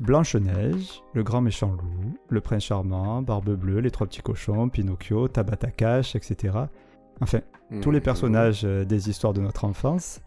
Blanche-Neige, 0.00 1.02
le 1.14 1.22
grand 1.22 1.40
méchant 1.40 1.70
loup, 1.72 2.18
le 2.28 2.40
prince 2.42 2.64
charmant, 2.64 3.22
Barbe 3.22 3.54
Bleue, 3.54 3.80
les 3.80 3.90
trois 3.90 4.06
petits 4.06 4.20
cochons, 4.20 4.68
Pinocchio, 4.68 5.28
Tabata 5.28 5.70
Cash, 5.70 6.16
etc. 6.16 6.66
Enfin, 7.22 7.40
tous 7.80 7.90
les 7.90 7.98
Mhm. 8.00 8.04
personnages 8.04 8.62
euh, 8.64 8.84
des 8.84 9.08
histoires 9.08 9.32
de 9.32 9.40
notre 9.40 9.64
enfance 9.64 10.20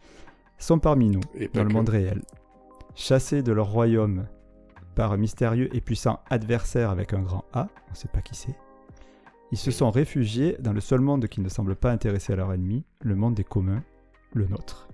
sont 0.58 0.80
parmi 0.80 1.10
nous, 1.10 1.22
Et 1.36 1.50
dans 1.50 1.64
le 1.64 1.70
que. 1.70 1.74
monde 1.74 1.90
réel. 1.90 2.22
Chassés 2.96 3.44
de 3.44 3.52
leur 3.52 3.70
royaume 3.70 4.26
par 4.96 5.12
un 5.12 5.18
mystérieux 5.18 5.70
et 5.76 5.82
puissant 5.82 6.20
adversaire 6.30 6.90
avec 6.90 7.14
un 7.14 7.22
grand 7.22 7.44
A, 7.54 7.68
on 7.88 7.92
ne 7.92 7.96
sait 7.96 8.08
pas 8.08 8.22
qui 8.22 8.34
c'est, 8.36 8.56
ils 9.52 9.58
se 9.58 9.70
sont 9.72 9.92
réfugiés 9.92 10.56
dans 10.60 10.72
le 10.74 10.80
seul 10.80 11.02
monde 11.02 11.28
qui 11.28 11.42
ne 11.42 11.50
semble 11.50 11.76
pas 11.76 11.92
intéresser 11.92 12.34
à 12.34 12.38
leur 12.38 12.52
ennemi, 12.54 12.86
le 13.02 13.16
monde 13.16 13.36
des 13.36 13.44
communs, 13.44 13.84
le 14.34 14.48
nôtre. 14.48 14.88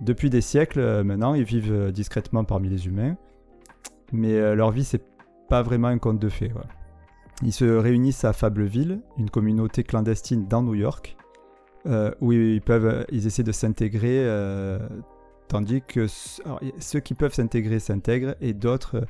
Depuis 0.00 0.30
des 0.30 0.40
siècles 0.40 0.80
euh, 0.80 1.04
maintenant, 1.04 1.34
ils 1.34 1.44
vivent 1.44 1.72
euh, 1.72 1.90
discrètement 1.92 2.44
parmi 2.44 2.68
les 2.70 2.86
humains, 2.86 3.16
mais 4.12 4.54
leur 4.56 4.70
vie 4.70 4.84
c'est 4.84 5.02
pas 5.50 5.62
vraiment 5.62 5.88
un 5.88 5.98
conte 5.98 6.18
de 6.18 6.28
fées. 6.30 6.50
Ils 7.42 7.52
se 7.52 7.64
réunissent 7.64 8.24
à 8.24 8.32
Fableville, 8.32 9.00
une 9.16 9.30
communauté 9.30 9.84
clandestine 9.84 10.46
dans 10.48 10.62
New 10.62 10.74
York, 10.74 11.16
euh, 11.86 12.10
où 12.20 12.32
ils 12.32 12.60
peuvent, 12.60 13.06
ils 13.12 13.26
essaient 13.26 13.44
de 13.44 13.52
s'intégrer, 13.52 14.24
euh, 14.24 14.78
tandis 15.46 15.82
que 15.86 16.06
alors, 16.44 16.60
ceux 16.80 16.98
qui 17.00 17.14
peuvent 17.14 17.32
s'intégrer 17.32 17.78
s'intègrent 17.78 18.34
et 18.40 18.54
d'autres, 18.54 18.96
euh, 18.96 19.04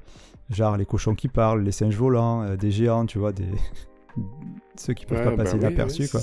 genre 0.50 0.76
les 0.76 0.84
cochons 0.84 1.14
qui 1.14 1.28
parlent, 1.28 1.62
les 1.62 1.72
singes 1.72 1.96
volants, 1.96 2.42
euh, 2.42 2.56
des 2.56 2.70
géants, 2.70 3.06
tu 3.06 3.18
vois, 3.18 3.32
des 3.32 3.48
ceux 4.76 4.92
qui 4.92 5.06
peuvent 5.06 5.18
Ouais, 5.18 5.24
pas 5.24 5.30
bah 5.30 5.44
passer 5.44 5.54
oui, 5.54 5.60
inaperçus, 5.60 6.02
oui, 6.02 6.08
quoi. 6.10 6.20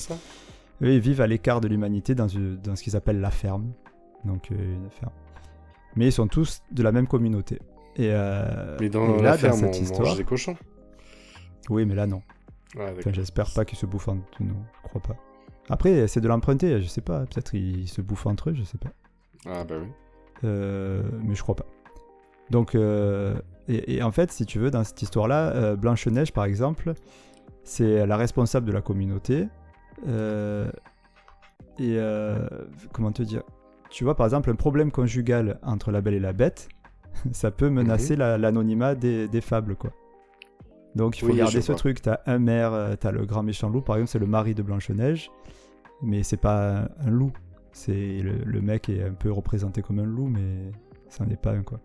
Eux, 0.83 0.93
ils 0.93 0.99
vivent 0.99 1.21
à 1.21 1.27
l'écart 1.27 1.59
de 1.59 1.67
l'humanité 1.67 2.13
dans, 2.13 2.27
ce 2.27 2.83
qu'ils 2.83 2.95
appellent 2.95 3.21
la 3.21 3.31
ferme. 3.31 3.71
Donc, 4.25 4.49
une 4.49 4.89
ferme. 4.91 5.13
Mais 5.95 6.07
ils 6.07 6.11
sont 6.11 6.27
tous 6.27 6.61
de 6.71 6.83
la 6.83 6.91
même 6.91 7.07
communauté. 7.07 7.59
Et, 7.95 8.09
Mais 8.81 8.89
dans 8.89 9.17
et 9.17 9.21
la 9.21 9.31
là, 9.31 9.37
ferme, 9.37 9.61
dans 9.61 9.67
on 9.67 9.71
cette 9.71 9.81
mange 9.81 9.89
histoire. 9.91 10.15
des 10.17 10.25
cochons. 10.25 10.57
Oui, 11.69 11.85
mais 11.85 11.95
là, 11.95 12.05
non. 12.07 12.21
Ouais, 12.75 12.83
Enfin, 12.83 12.93
d'accord. 12.93 13.13
j'espère 13.13 13.49
pas 13.53 13.65
qu'ils 13.65 13.77
se 13.77 13.85
bouffent 13.85 14.07
entre 14.09 14.23
nous. 14.41 14.55
Je 14.83 14.89
crois 14.89 15.01
pas. 15.01 15.15
Après, 15.69 16.07
c'est 16.07 16.21
de 16.21 16.27
l'emprunter, 16.27 16.81
je 16.81 16.87
sais 16.87 17.01
pas. 17.01 17.21
Peut-être 17.21 17.53
ils 17.55 17.87
se 17.87 18.01
bouffent 18.01 18.27
entre 18.27 18.49
eux, 18.51 18.53
je 18.53 18.63
sais 18.63 18.77
pas. 18.77 18.91
Ah 19.47 19.63
bah 19.63 19.75
oui. 19.81 19.87
Euh, 20.43 21.03
mais 21.23 21.33
je 21.35 21.41
crois 21.41 21.55
pas. 21.55 21.65
Donc, 22.51 22.75
euh, 22.75 23.39
et, 23.67 23.95
et 23.95 24.03
en 24.03 24.11
fait, 24.11 24.31
si 24.31 24.45
tu 24.45 24.59
veux, 24.59 24.69
dans 24.69 24.83
cette 24.83 25.01
histoire-là, 25.01 25.51
euh, 25.55 25.75
Blanche-Neige, 25.75 26.33
par 26.33 26.45
exemple, 26.45 26.93
c'est 27.63 28.05
la 28.05 28.17
responsable 28.17 28.67
de 28.67 28.71
la 28.71 28.81
communauté. 28.81 29.47
Et 31.79 31.97
comment 32.93 33.11
te 33.11 33.23
dire 33.23 33.41
Tu 33.89 34.03
vois, 34.03 34.15
par 34.15 34.25
exemple, 34.27 34.49
un 34.49 34.55
problème 34.55 34.91
conjugal 34.91 35.59
entre 35.63 35.91
la 35.91 36.01
belle 36.01 36.13
et 36.13 36.19
la 36.19 36.33
bête, 36.33 36.69
ça 37.31 37.49
peut 37.51 37.69
menacer 37.69 38.15
la- 38.15 38.37
l'anonymat 38.37 38.93
des, 38.95 39.27
des 39.27 39.41
fables, 39.41 39.75
quoi. 39.75 39.91
Donc, 40.95 41.17
il 41.17 41.21
faut 41.21 41.27
Oui, 41.31 41.37
garder 41.37 41.57
je 41.57 41.59
ce 41.61 41.71
vois. 41.73 41.75
truc. 41.75 42.01
T'as 42.01 42.19
un 42.25 42.39
maire, 42.39 42.73
euh, 42.73 42.95
t'as 42.95 43.11
le 43.11 43.25
grand 43.25 43.43
méchant 43.43 43.69
loup, 43.69 43.81
par 43.81 43.97
exemple, 43.97 44.11
c'est 44.11 44.19
le 44.19 44.27
mari 44.27 44.55
de 44.55 44.63
Blanche-Neige, 44.63 45.29
mais 46.01 46.23
c'est 46.23 46.37
pas 46.37 46.87
un, 46.99 47.09
loup. 47.09 47.31
C'est 47.73 48.19
le, 48.19 48.37
le 48.45 48.61
mec 48.61 48.87
est 48.89 49.03
un 49.03 49.13
peu 49.13 49.31
représenté 49.31 49.81
comme 49.81 49.99
un 49.99 50.05
loup, 50.05 50.27
mais 50.27 50.71
ça 51.09 51.25
n'est 51.25 51.35
pas 51.35 51.51
un 51.51 51.61
quoi. 51.63 51.79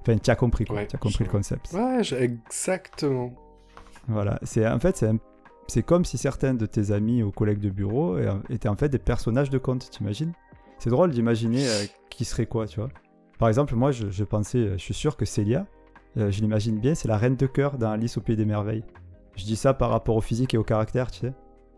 Enfin, 0.00 0.16
tu 0.16 0.30
as 0.30 0.36
compris 0.36 0.64
quoi. 0.64 0.76
Ouais, 0.76 0.86
tu 0.86 0.96
as 0.96 0.98
compris 0.98 1.24
le 1.24 1.30
concept. 1.30 1.72
Ouais, 1.74 2.00
exactement. 2.18 3.34
Voilà. 4.08 4.38
C'est 4.42 4.66
en 4.66 4.78
fait 4.78 4.96
c'est 4.96 5.08
un- 5.08 5.18
c'est 5.68 5.82
comme 5.82 6.04
si 6.04 6.16
certains 6.16 6.54
de 6.54 6.64
tes 6.64 6.92
amis 6.92 7.22
ou 7.22 7.32
collègues 7.32 7.58
de 7.60 7.70
bureau 7.70 8.14
euh, 8.16 8.38
étaient 8.50 8.68
en 8.68 8.76
fait 8.76 8.88
des 8.88 8.98
personnages 9.00 9.50
de 9.50 9.58
conte. 9.58 9.90
T'imagines? 9.90 10.32
C'est 10.78 10.90
drôle 10.90 11.10
d'imaginer 11.10 11.66
euh, 11.66 11.84
qui 12.08 12.24
serait 12.24 12.46
quoi, 12.46 12.66
tu 12.66 12.78
vois? 12.80 12.88
Par 13.38 13.48
exemple, 13.48 13.74
moi, 13.74 13.90
je, 13.92 14.08
je 14.10 14.24
pensais, 14.24 14.70
je 14.72 14.76
suis 14.76 14.94
sûr 14.94 15.16
que 15.16 15.24
Célia, 15.26 15.66
euh, 16.16 16.30
je 16.30 16.40
l'imagine 16.40 16.78
bien, 16.78 16.94
c'est 16.94 17.08
la 17.08 17.16
reine 17.16 17.36
de 17.36 17.46
cœur 17.46 17.78
dans 17.78 17.90
Alice 17.90 18.16
au 18.16 18.20
pays 18.20 18.36
des 18.36 18.44
merveilles. 18.44 18.84
Je 19.36 19.44
dis 19.44 19.56
ça 19.56 19.74
par 19.74 19.90
rapport 19.90 20.16
au 20.16 20.20
physique 20.20 20.54
et 20.54 20.58
au 20.58 20.64
caractère, 20.64 21.10
tu 21.10 21.20
sais. 21.20 21.32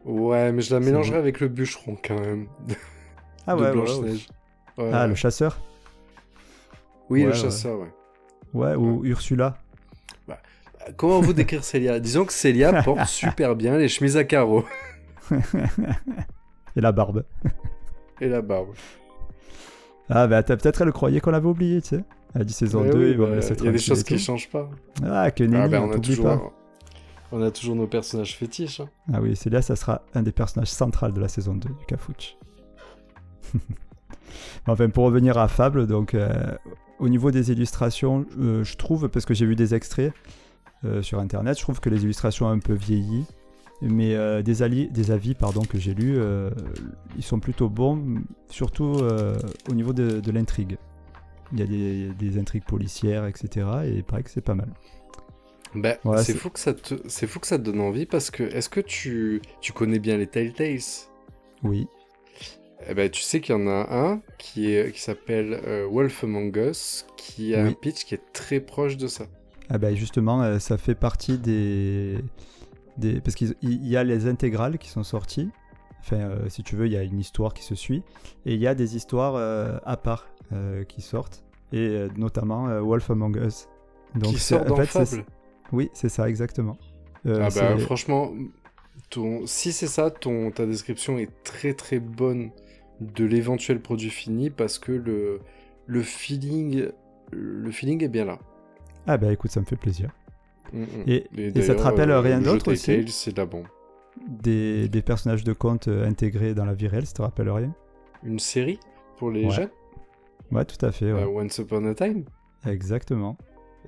Ouais, 0.04 0.52
mais 0.52 0.62
je 0.62 0.72
la 0.74 0.80
mélangerais 0.80 1.18
avec 1.18 1.40
le 1.40 1.48
bûcheron 1.48 1.96
quand 2.02 2.18
même. 2.20 2.46
Ah 3.50 3.56
de 3.56 3.62
ouais, 3.62 4.92
Ah, 4.92 5.06
le 5.06 5.14
chasseur? 5.14 5.58
Oui, 7.08 7.22
le 7.22 7.30
Ouais, 7.30 7.34
chasseur, 7.34 7.78
ouais. 7.80 7.90
Ouais, 8.52 8.74
ou 8.74 9.04
Ursula. 9.06 9.56
Comment 10.96 11.20
vous 11.20 11.32
décrire 11.32 11.64
Célia? 11.64 11.98
Disons 11.98 12.24
que 12.26 12.32
Célia 12.32 12.82
porte 12.82 13.04
super 13.06 13.56
bien 13.56 13.78
les 13.78 13.88
chemises 13.88 14.16
à 14.18 14.24
carreaux 14.24 14.64
et 16.76 16.80
la 16.80 16.92
barbe. 16.92 17.24
et 18.20 18.28
la 18.28 18.42
barbe. 18.42 18.74
Ah 20.10 20.26
bah 20.26 20.42
peut-être 20.42 20.80
elle 20.82 20.92
croyait 20.92 21.20
qu'on 21.20 21.30
l'avait 21.30 21.48
oublié, 21.48 21.82
tu 21.82 21.88
sais. 21.88 22.04
Elle 22.34 22.42
a 22.42 22.44
dit 22.44 22.52
saison 22.52 22.82
Ouais, 22.82 22.90
2, 22.90 22.98
oui, 22.98 23.10
il 23.12 23.16
va 23.16 23.26
bah, 23.26 23.40
Il 23.58 23.64
y 23.64 23.68
a 23.68 23.72
des 23.72 23.78
choses 23.78 24.02
qui 24.04 24.14
tout. 24.14 24.20
changent 24.20 24.50
pas. 24.50 24.68
Ah, 25.04 25.30
que 25.30 25.44
Nelly, 25.44 25.62
ah, 25.62 25.68
ben, 25.68 25.82
on 25.82 25.88
on, 25.88 25.92
a 25.92 25.98
toujours... 25.98 26.24
pas. 26.24 26.52
on 27.32 27.42
a 27.42 27.50
toujours 27.50 27.74
nos 27.76 27.86
personnages 27.86 28.36
fétiches. 28.36 28.80
hein. 28.80 28.88
Ah 29.12 29.20
oui, 29.20 29.34
Célia, 29.34 29.62
ça 29.62 29.76
sera 29.76 30.02
un 30.14 30.22
des 30.22 30.32
personnages 30.32 30.70
centraux 30.70 31.08
de 31.10 31.20
la 31.20 31.28
saison 31.28 31.54
2 31.54 31.68
du 31.68 31.86
Cafouche. 31.86 32.36
enfin, 34.66 34.88
pour 34.90 35.04
revenir 35.04 35.38
à 35.38 35.48
Fable, 35.48 35.86
donc 35.86 36.14
euh, 36.14 36.28
au 36.98 37.08
niveau 37.08 37.30
des 37.30 37.50
illustrations, 37.50 38.26
euh, 38.38 38.64
je 38.64 38.76
trouve, 38.76 39.08
parce 39.08 39.24
que 39.24 39.34
j'ai 39.34 39.46
vu 39.46 39.56
des 39.56 39.74
extraits 39.74 40.12
euh, 40.84 41.02
sur 41.02 41.18
internet, 41.20 41.56
je 41.56 41.62
trouve 41.62 41.80
que 41.80 41.88
les 41.88 42.04
illustrations 42.04 42.46
ont 42.46 42.50
un 42.50 42.58
peu 42.58 42.74
vieilli. 42.74 43.24
Mais 43.80 44.16
des, 44.42 44.86
des 44.90 45.10
avis 45.12 45.34
pardon, 45.34 45.62
que 45.62 45.78
j'ai 45.78 45.94
lus, 45.94 46.18
ils 47.16 47.22
sont 47.22 47.38
plutôt 47.38 47.68
bons, 47.68 48.24
surtout 48.50 49.00
au 49.70 49.72
niveau 49.72 49.92
de, 49.92 50.18
de 50.18 50.30
l'intrigue. 50.32 50.78
Il 51.52 51.60
y 51.60 51.62
a 51.62 51.66
des, 51.66 52.08
des 52.18 52.38
intrigues 52.38 52.64
policières, 52.64 53.26
etc. 53.26 53.66
Et 53.86 53.90
il 53.96 54.04
paraît 54.04 54.22
que 54.22 54.30
c'est 54.30 54.40
pas 54.42 54.54
mal. 54.54 54.68
Bah, 55.74 55.96
Ouais, 56.04 56.22
c'est 56.22 56.34
fou 56.34 56.50
que 56.50 56.58
ça 56.58 56.72
te, 56.74 56.94
c'est 57.08 57.26
fou 57.26 57.40
que 57.40 57.46
ça 57.46 57.58
te 57.58 57.62
donne 57.64 57.80
envie 57.80 58.06
parce 58.06 58.30
que 58.30 58.42
est-ce 58.42 58.68
que 58.68 58.80
tu, 58.80 59.42
tu 59.60 59.72
connais 59.72 59.98
bien 59.98 60.16
les 60.16 60.26
Telltales? 60.26 60.78
Oui. 61.62 61.86
Eh 62.88 62.94
ben, 62.94 63.10
tu 63.10 63.22
sais 63.22 63.40
qu'il 63.40 63.54
y 63.54 63.58
en 63.58 63.66
a 63.66 63.86
un 63.90 64.22
qui 64.38 64.72
est, 64.72 64.92
qui 64.92 65.00
s'appelle 65.00 65.60
euh, 65.66 65.86
Wolf 65.90 66.24
Among 66.24 66.56
Us, 66.56 67.06
qui 67.16 67.54
a 67.54 67.62
Oui. 67.64 67.70
un 67.70 67.72
pitch 67.72 68.04
qui 68.04 68.14
est 68.14 68.32
très 68.32 68.60
proche 68.60 68.96
de 68.96 69.08
ça. 69.08 69.26
Ah 69.68 69.76
bah 69.78 69.94
justement, 69.94 70.42
euh, 70.42 70.58
ça 70.58 70.78
fait 70.78 70.94
partie 70.94 71.36
des... 71.38 72.18
des... 72.96 73.20
Parce 73.20 73.34
qu'il 73.34 73.54
il 73.62 73.86
y 73.86 73.96
a 73.96 74.04
les 74.04 74.26
intégrales 74.26 74.78
qui 74.78 74.88
sont 74.88 75.02
sorties. 75.02 75.50
Enfin, 76.00 76.16
euh, 76.16 76.48
si 76.48 76.62
tu 76.62 76.76
veux, 76.76 76.86
il 76.86 76.92
y 76.92 76.96
a 76.96 77.02
une 77.02 77.18
histoire 77.18 77.52
qui 77.52 77.62
se 77.64 77.74
suit. 77.74 78.02
Et 78.46 78.54
il 78.54 78.60
y 78.60 78.66
a 78.66 78.74
des 78.74 78.96
histoires 78.96 79.36
à 79.84 79.96
part 79.98 80.28
qui 80.88 81.00
sortent. 81.02 81.44
Et 81.72 81.78
euh, 81.88 82.08
notamment 82.16 82.68
euh, 82.68 82.80
Wolf 82.80 83.10
Among 83.10 83.36
Us. 83.36 83.68
qui 84.22 84.32
c'est- 84.34 84.54
sort 84.54 84.62
en 84.62 84.64
dans 84.66 84.76
fait, 84.76 84.86
c'est- 85.04 85.16
Fable. 85.16 85.24
Oui, 85.72 85.90
c'est 85.92 86.08
ça, 86.08 86.28
exactement. 86.28 86.78
Euh, 87.26 87.42
Ah 87.46 87.48
bah 87.54 87.76
franchement, 87.78 88.32
ton... 89.10 89.46
si 89.46 89.72
c'est 89.72 89.86
ça, 89.86 90.10
ton... 90.10 90.50
ta 90.50 90.64
description 90.66 91.18
est 91.18 91.30
très 91.44 91.74
très 91.74 91.98
bonne 92.00 92.50
de 93.00 93.24
l'éventuel 93.24 93.80
produit 93.80 94.10
fini 94.10 94.50
parce 94.50 94.78
que 94.78 94.92
le, 94.92 95.40
le 95.86 96.02
feeling 96.02 96.88
le 97.30 97.70
feeling 97.70 98.02
est 98.02 98.08
bien 98.08 98.24
là. 98.24 98.38
Ah 99.06 99.18
bah 99.18 99.30
écoute, 99.32 99.50
ça 99.50 99.60
me 99.60 99.66
fait 99.66 99.76
plaisir. 99.76 100.10
Mm, 100.72 100.80
mm. 100.82 100.86
Et- 101.06 101.26
et 101.58 101.62
ça 101.62 101.74
te 101.74 101.82
rappelle 101.82 102.10
euh, 102.10 102.20
rien 102.20 102.40
d'autre 102.40 102.72
aussi 102.72 103.06
c'est 103.08 103.32
de 103.32 103.36
la 103.40 103.46
bombe. 103.46 103.66
Des, 104.26 104.88
des 104.88 105.02
personnages 105.02 105.44
de 105.44 105.52
conte 105.52 105.88
euh, 105.88 106.06
intégrés 106.08 106.54
dans 106.54 106.64
la 106.64 106.74
vie 106.74 106.88
réelle, 106.88 107.06
ça 107.06 107.12
te 107.12 107.22
rappelle 107.22 107.50
rien? 107.50 107.72
Une 108.24 108.38
série 108.38 108.80
pour 109.18 109.30
les 109.30 109.44
Ouais. 109.44 109.50
jeunes? 109.50 109.70
Ouais, 110.52 110.64
tout 110.64 110.84
à 110.84 110.92
fait. 110.92 111.12
ouais. 111.12 111.24
Once 111.24 111.58
Upon 111.58 111.84
a 111.86 111.94
Time 111.94 112.24
Exactement. 112.66 113.36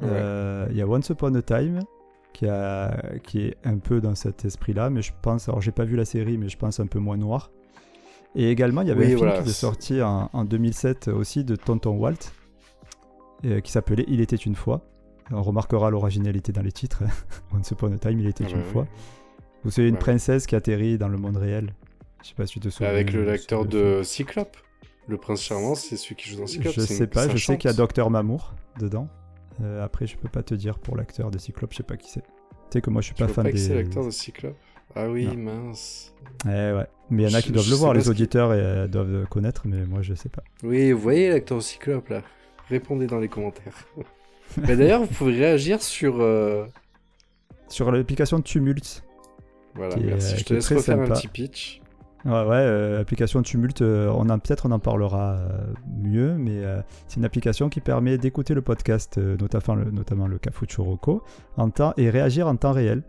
Ouais. 0.01 0.09
Euh, 0.11 0.67
Il 0.71 0.77
y 0.77 0.83
a 0.83 0.87
Once 0.87 1.09
Upon 1.09 1.35
a 1.35 1.43
Time 1.43 1.81
qui, 2.33 2.47
a, 2.47 3.03
qui 3.25 3.47
est 3.47 3.57
un 3.65 3.79
peu 3.79 4.01
dans 4.01 4.15
cet 4.15 4.45
esprit-là, 4.45 4.89
mais 4.91 5.03
je 5.03 5.13
pense, 5.23 5.49
alors 5.49 5.61
j'ai 5.61 5.73
pas 5.73 5.85
vu 5.85 5.97
la 5.97 6.05
série, 6.05 6.39
mais 6.39 6.49
je 6.49 6.57
pense 6.57 6.79
un 6.81 6.87
peu 6.87 6.99
moins 6.99 7.17
noir. 7.17 7.51
Et 8.37 8.51
également, 8.51 8.83
il 8.83 8.89
y 8.89 8.91
avait 8.93 9.07
Oui, 9.07 9.15
un 9.15 9.33
film 9.33 9.43
qui 9.43 9.51
est 9.51 9.53
sorti 9.53 10.03
en, 10.03 10.31
en 10.33 10.45
2007 10.45 11.09
aussi 11.09 11.43
de 11.45 11.57
Tonton 11.57 11.97
Walt, 11.97 12.15
euh, 13.45 13.61
qui 13.61 13.73
s'appelait 13.73 14.05
Il 14.09 14.21
était 14.21 14.37
une 14.37 14.55
fois. 14.55 14.83
On 15.33 15.43
remarquera 15.43 15.91
l'originalité 15.91 16.53
dans 16.53 16.63
les 16.63 16.73
titres. 16.73 17.03
Once 17.53 17.71
Upon 17.71 17.93
a 17.93 17.99
Time, 17.99 18.21
Il 18.21 18.27
était 18.29 18.45
Ah 18.47 18.51
une 18.51 18.57
bah 18.59 18.63
oui. 18.67 18.73
fois. 18.73 18.87
Vous 19.65 19.71
savez, 19.71 19.89
une 19.89 19.95
Ouais. 19.95 20.01
princesse 20.01 20.47
qui 20.47 20.55
atterrit 20.57 20.97
dans 20.99 21.09
le 21.09 21.19
monde 21.19 21.37
réel. 21.37 21.75
Je 22.23 22.29
sais 22.29 22.35
pas 22.35 22.47
si 22.47 22.55
tu 22.55 22.61
te 22.61 22.69
souviens. 22.69 22.89
Avec 22.91 23.13
le 23.13 23.37
ce 23.37 23.67
de 23.67 24.03
Cyclope. 24.03 24.57
Le 25.11 25.17
prince 25.17 25.43
charmant, 25.43 25.75
c'est 25.75 25.97
celui 25.97 26.15
qui 26.15 26.31
joue 26.31 26.37
dans. 26.39 26.47
Cyclope. 26.47 26.73
Je 26.77 26.81
sais 26.83 27.07
pas, 27.09 27.29
je 27.29 27.37
sais 27.37 27.59
qu'il 27.59 27.69
y 27.69 27.73
a. 27.73 27.77
Docteur 27.77 28.11
Mamour 28.11 28.55
dedans. 28.79 29.09
Euh, 29.63 29.85
après, 29.85 30.07
je 30.07 30.17
peux 30.17 30.29
pas 30.29 30.43
te 30.43 30.55
dire 30.55 30.79
pour 30.79 30.97
l'acteur 30.97 31.31
de 31.31 31.39
Cyclope, 31.39 31.73
je 31.73 31.79
sais 31.79 31.83
pas 31.83 31.97
qui 31.97 32.11
c'est. 32.11 32.21
Tu 32.23 32.27
sais 32.75 32.81
que 32.81 32.91
moi, 32.91 33.03
je 33.03 33.07
suis 33.07 33.15
Tu 33.17 33.23
pas 33.25 33.29
fan 33.29 33.45
pas 33.45 33.51
des. 33.53 33.59
c'est 33.59 33.75
l'acteur 33.75 34.05
de 34.07 34.11
Cyclope? 34.11 34.57
Ah 34.95 35.09
oui, 35.09 35.27
Non. 35.27 35.35
mince. 35.67 36.15
Eh 36.47 36.49
ouais. 36.49 36.87
Mais 37.11 37.25
il 37.25 37.29
y 37.29 37.33
en 37.33 37.35
a 37.37 37.41
Je- 37.41 37.47
qui 37.47 37.53
doivent 37.53 37.65
je 37.65 37.71
le 37.71 37.77
voir, 37.77 37.93
les 37.95 38.09
auditeurs 38.09 38.55
et, 38.55 38.61
euh, 38.61 38.87
doivent 38.89 39.27
connaître, 39.27 39.63
mais 39.67 39.85
moi, 39.85 40.01
je 40.03 40.15
sais 40.15 40.29
pas. 40.29 40.43
Oui, 40.63 40.93
vous 40.93 41.01
voyez 41.01 41.29
l'acteur 41.31 41.59
de 41.59 41.63
Cyclope 41.63 42.09
là 42.09 42.23
Répondez 42.69 43.07
dans 43.09 43.19
les 43.19 43.29
commentaires. 43.29 43.87
Mais 44.57 44.77
d'ailleurs, 44.77 45.01
vous 45.01 45.07
pouvez 45.09 45.35
réagir 45.37 45.83
sur. 45.83 46.21
euh, 46.21 46.67
Sur 47.69 47.91
l'application 47.91 48.41
Tumult. 48.41 49.03
Voilà, 49.75 49.97
est, 49.97 50.01
merci. 50.05 50.37
Je 50.39 50.45
te 50.45 50.55
laisse 50.55 50.73
refaire 50.73 51.01
un 51.01 51.09
petit 51.09 51.27
pitch. 51.29 51.80
Ouais, 52.27 52.33
ouais, 52.33 52.57
euh, 52.57 53.01
application 53.01 53.41
Tumult, 53.43 53.81
euh, 53.81 54.13
on 54.15 54.29
en 54.29 54.39
peut-être 54.39 54.67
on 54.67 54.73
en 54.73 54.79
parlera 54.79 55.37
euh, 55.39 55.73
mieux, 56.03 56.35
mais 56.37 56.63
c'est 57.07 57.17
une 57.19 57.25
application 57.25 57.69
qui 57.69 57.81
permet 57.81 58.19
d'écouter 58.19 58.53
le 58.55 58.63
podcast, 58.63 59.17
notamment 59.19 59.75
le, 59.83 59.91
notamment 59.91 60.27
le 60.27 60.39
Cafucho 60.39 60.85
Rocco, 60.85 61.23
en 61.57 61.71
temps 61.71 61.95
et 61.97 62.11
réagir 62.11 62.47
en 62.49 62.57
temps 62.57 62.73
réel. 62.73 63.03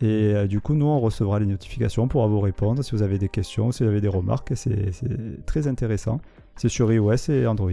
Et 0.00 0.46
du 0.48 0.60
coup, 0.60 0.74
nous, 0.74 0.86
on 0.86 1.00
recevra 1.00 1.40
les 1.40 1.46
notifications 1.46 2.06
pour 2.08 2.26
vous 2.28 2.38
répondre 2.40 2.82
si 2.84 2.92
vous 2.92 3.02
avez 3.02 3.18
des 3.18 3.28
questions, 3.28 3.72
si 3.72 3.82
vous 3.82 3.88
avez 3.90 4.00
des 4.00 4.08
remarques. 4.08 4.52
C'est 4.54 4.92
c'est 4.92 5.44
très 5.46 5.66
intéressant. 5.66 6.20
C'est 6.56 6.68
sur 6.68 6.92
iOS 6.92 7.30
et 7.30 7.46
Android. 7.46 7.70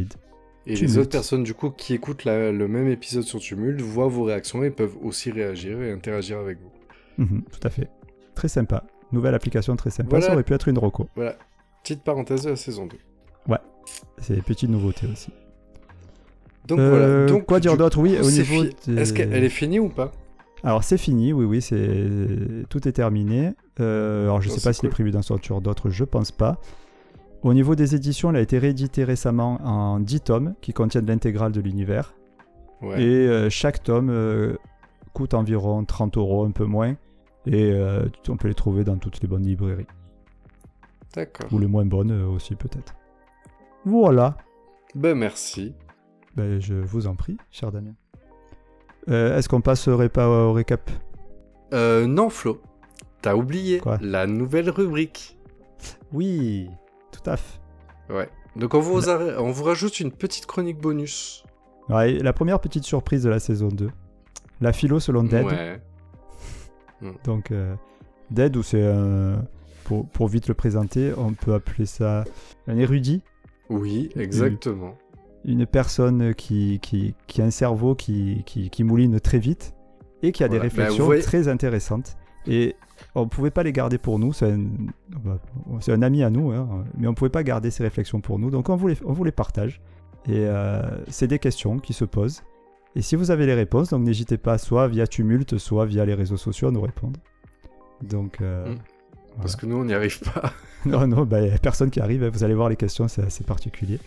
Et 0.68 0.76
les 0.76 0.98
autres 0.98 1.12
personnes 1.12 1.44
du 1.44 1.54
coup 1.54 1.70
qui 1.70 1.94
écoutent 1.94 2.26
la- 2.26 2.52
le 2.52 2.68
même 2.68 2.88
épisode 2.88 3.24
sur 3.24 3.40
Tumult 3.40 3.80
voient 3.82 4.08
vos 4.08 4.24
réactions 4.24 4.64
et 4.64 4.72
peuvent 4.72 4.98
aussi 5.04 5.30
réagir 5.32 5.80
et 5.84 5.92
interagir 5.92 6.40
avec 6.40 6.58
vous. 6.60 7.24
Mhm, 7.24 7.44
tout 7.44 7.68
à 7.68 7.70
fait. 7.70 7.90
Très 8.34 8.48
sympa. 8.48 8.84
Nouvelle 9.16 9.34
application 9.36 9.76
très 9.76 9.90
sympa. 9.90 10.10
Voilà. 10.12 10.26
Ça 10.28 10.34
aurait 10.34 10.44
pu 10.44 10.54
être 10.54 10.68
une 10.68 10.78
Rocco. 10.78 11.08
Voilà, 11.16 11.36
petite 11.84 12.04
parenthèse 12.04 12.44
de 12.44 12.52
la 12.52 12.56
saison 12.56 12.86
2. 12.86 12.98
C'est 14.18 14.34
une 14.36 14.42
petite 14.42 14.70
nouveauté 14.70 15.08
aussi. 15.12 15.30
Donc 16.68 16.80
Euh, 16.80 16.90
voilà. 16.90 17.26
Donc, 17.28 17.46
quoi 17.46 17.60
dire 17.60 17.78
d'autre 17.78 18.00
Oui, 18.00 18.18
au 18.20 18.24
c'est 18.24 18.42
niveau. 18.42 18.64
fi- 18.64 18.76
des- 18.92 19.02
Est-ce 19.02 19.14
qu'elle 19.14 19.44
est 19.44 19.50
finie 19.50 19.80
ou 19.80 19.90
pas? 19.90 20.12
Alors 20.64 20.84
c'est 20.84 20.98
fini, 20.98 21.32
oui, 21.32 21.46
oui, 21.46 21.62
c'est 21.62 22.08
tout 22.70 22.88
est 22.88 22.92
terminé. 22.94 23.52
Euh, 23.80 24.24
alors 24.24 24.42
je 24.42 24.50
Oh, 24.50 24.52
sais 24.54 24.60
c'est 24.60 24.70
pas 24.70 24.74
s'il 24.74 24.86
est 24.86 24.90
cool. 24.90 24.96
prévu 24.96 25.12
d'en 25.12 25.22
sortir 25.22 25.62
d'autres, 25.62 25.90
je 25.92 26.04
pense 26.04 26.32
pas. 26.32 26.60
Au 27.44 27.54
niveau 27.54 27.76
des 27.76 27.94
éditions, 27.94 28.32
elle 28.32 28.38
a 28.38 28.42
été 28.42 28.58
rééditée 28.58 29.04
récemment 29.04 29.60
en 29.64 30.00
10 30.00 30.22
tomes 30.22 30.56
qui 30.62 30.74
contiennent 30.74 31.06
l'intégrale 31.06 31.52
de 31.52 31.62
l'univers. 31.62 32.16
Ouais. 32.82 33.04
Et 33.04 33.28
euh, 33.28 33.50
chaque 33.52 33.84
tome 33.84 34.10
euh, 34.10 34.56
coûte 35.14 35.36
environ 35.36 35.86
30 35.86 36.18
euros, 36.18 36.46
un 36.46 36.52
peu 36.52 36.66
moins. 36.66 36.96
Et 37.48 37.72
euh, 37.72 38.08
on 38.30 38.38
peut 38.38 38.48
les 38.48 38.54
trouver 38.56 38.84
dans 38.84 38.98
toutes 38.98 39.22
les 39.22 39.28
bonnes 39.28 39.44
librairies. 39.44 39.88
D'accord. 41.16 41.52
Ou 41.54 41.60
les 41.60 41.68
moins 41.68 41.86
bonnes 41.86 42.12
euh, 42.12 42.28
aussi 42.28 42.56
peut-être. 42.56 42.96
Voilà. 43.86 44.38
Ben 44.96 45.16
merci. 45.16 45.74
Ben, 46.36 46.60
je 46.60 46.74
vous 46.74 47.08
en 47.08 47.16
prie, 47.16 47.38
cher 47.52 47.72
Damien. 47.72 47.94
Euh, 49.10 49.38
Est-ce 49.38 49.48
qu'on 49.48 49.62
passerait 49.62 50.10
pas 50.10 50.28
au 50.28 50.54
récap? 50.54 50.90
Euh, 51.74 52.08
non, 52.08 52.30
Flo. 52.30 52.62
T'as 53.22 53.36
oublié 53.36 53.80
Quoi? 53.80 53.98
la 54.02 54.28
nouvelle 54.28 54.70
rubrique. 54.70 55.38
Oui, 56.12 56.70
tout 57.12 57.30
à 57.30 57.38
fait. 57.38 57.60
Ouais. 58.10 58.30
Donc 58.56 58.74
on 58.74 58.80
vous, 58.80 59.10
on 59.10 59.52
vous 59.52 59.64
rajoute 59.64 60.00
une 60.00 60.12
petite 60.12 60.46
chronique 60.46 60.80
bonus. 60.80 61.44
Ouais, 61.90 62.14
la 62.20 62.34
première 62.34 62.60
petite 62.60 62.84
surprise 62.84 63.24
de 63.24 63.30
la 63.30 63.40
saison 63.40 63.68
2. 63.68 63.90
La 64.62 64.74
philo 64.74 65.00
selon 65.00 65.24
Dead. 65.24 65.46
Ouais. 65.46 65.82
Donc, 67.24 67.52
euh, 67.52 67.76
Dead, 68.32 68.56
ou 68.58 68.64
c'est 68.64 68.86
un. 68.86 69.46
Pour, 69.84 70.08
pour 70.08 70.28
vite 70.28 70.48
le 70.48 70.56
présenter, 70.56 71.12
on 71.16 71.34
peut 71.34 71.54
appeler 71.54 71.86
ça 71.86 72.24
un 72.68 72.78
érudit. 72.78 73.22
Oui, 73.70 74.10
exactement. 74.16 74.96
Une 75.44 75.68
personne 75.68 76.34
qui, 76.34 76.80
qui, 76.82 77.14
qui 77.28 77.42
a 77.44 77.46
un 77.46 77.52
cerveau 77.52 77.94
qui, 77.94 78.42
qui, 78.48 78.72
qui 78.72 78.84
mouline 78.84 79.20
très 79.20 79.38
vite 79.38 79.76
et 80.24 80.32
qui 80.32 80.44
a 80.44 80.48
des 80.48 80.58
Voilà. 80.58 80.70
Bah, 80.70 80.76
réflexions 80.82 81.06
voyez- 81.06 81.22
très 81.22 81.48
intéressantes. 81.48 82.18
Et 82.48 82.76
on 83.14 83.28
pouvait 83.28 83.52
pas 83.52 83.62
les 83.62 83.72
garder 83.74 84.00
pour 84.00 84.18
nous. 84.18 84.34
C'est 84.34 84.52
un, 84.52 84.66
un 85.88 86.02
ami 86.02 86.24
à 86.24 86.32
nous, 86.32 86.52
hein, 86.52 86.84
mais 86.98 87.08
on 87.08 87.14
pouvait 87.14 87.30
pas 87.30 87.44
garder 87.44 87.70
ces 87.70 87.84
réflexions 87.84 88.22
pour 88.22 88.40
nous. 88.40 88.50
Donc 88.50 88.70
on 88.70 88.76
vous 88.76 88.88
les, 88.88 88.98
on 89.06 89.14
vous 89.14 89.24
les 89.24 89.32
partage. 89.32 89.82
Et 90.28 90.32
euh, 90.48 90.82
c'est 91.10 91.28
des 91.28 91.38
questions 91.38 91.78
qui 91.78 91.94
se 91.94 92.06
posent. 92.06 92.42
Et 92.96 93.02
si 93.02 93.16
vous 93.16 93.30
avez 93.32 93.46
les 93.46 93.54
réponses, 93.54 93.90
donc 93.90 94.04
n'hésitez 94.04 94.38
pas, 94.38 94.58
soit 94.58 94.88
via 94.88 95.06
Tumult, 95.06 95.58
soit 95.58 95.86
via 95.86 96.06
les 96.06 96.14
réseaux 96.14 96.38
sociaux, 96.38 96.70
à 96.70 96.72
nous 96.72 96.82
répondre. 96.82 97.20
Donc, 98.02 98.42
euh, 98.42 98.76
Mm. 99.36 99.42
Parce 99.42 99.56
que 99.56 99.66
nous, 99.66 99.78
on 99.78 99.86
n'y 99.86 99.94
arrive 99.94 100.20
pas. 100.22 100.54
non, 100.86 101.08
non, 101.08 101.26
bah, 101.26 101.38
a 101.38 101.58
personne 101.58 101.90
qui 101.92 102.00
arrive. 102.00 102.26
Vous 102.26 102.44
allez 102.44 102.54
voir 102.54 102.70
les 102.70 102.76
questions, 102.76 103.08
c'est 103.08 103.24
assez 103.24 103.44
particulier. 103.44 104.00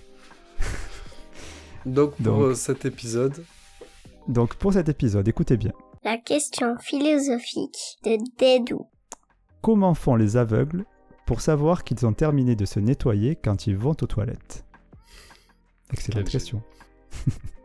Donc 1.87 2.15
pour 2.17 2.25
Donc. 2.25 2.43
euh, 2.43 2.55
cet 2.55 2.85
épisode, 2.85 3.45
Donc, 4.27 4.55
pour 4.57 4.73
cet 4.73 4.89
épisode, 4.89 5.29
écoutez 5.29 5.57
bien. 5.57 5.73
La 6.05 6.17
question 6.17 6.77
philosophique 6.79 7.99
de 8.05 8.17
Dédou. 8.39 8.87
Comment 9.63 9.95
font 9.95 10.17
les 10.17 10.37
aveugles 10.37 10.85
pour 11.27 11.41
savoir 11.41 11.85
qu'ils 11.85 12.07
ont 12.07 12.13
terminé 12.13 12.57
de 12.57 12.65
se 12.65 12.81
nettoyer 12.81 13.37
quand 13.37 13.67
ils 13.67 13.77
vont 13.77 13.91
aux 14.01 14.07
toilettes? 14.07 14.65
Excellente 15.93 16.29
question. 16.29 16.63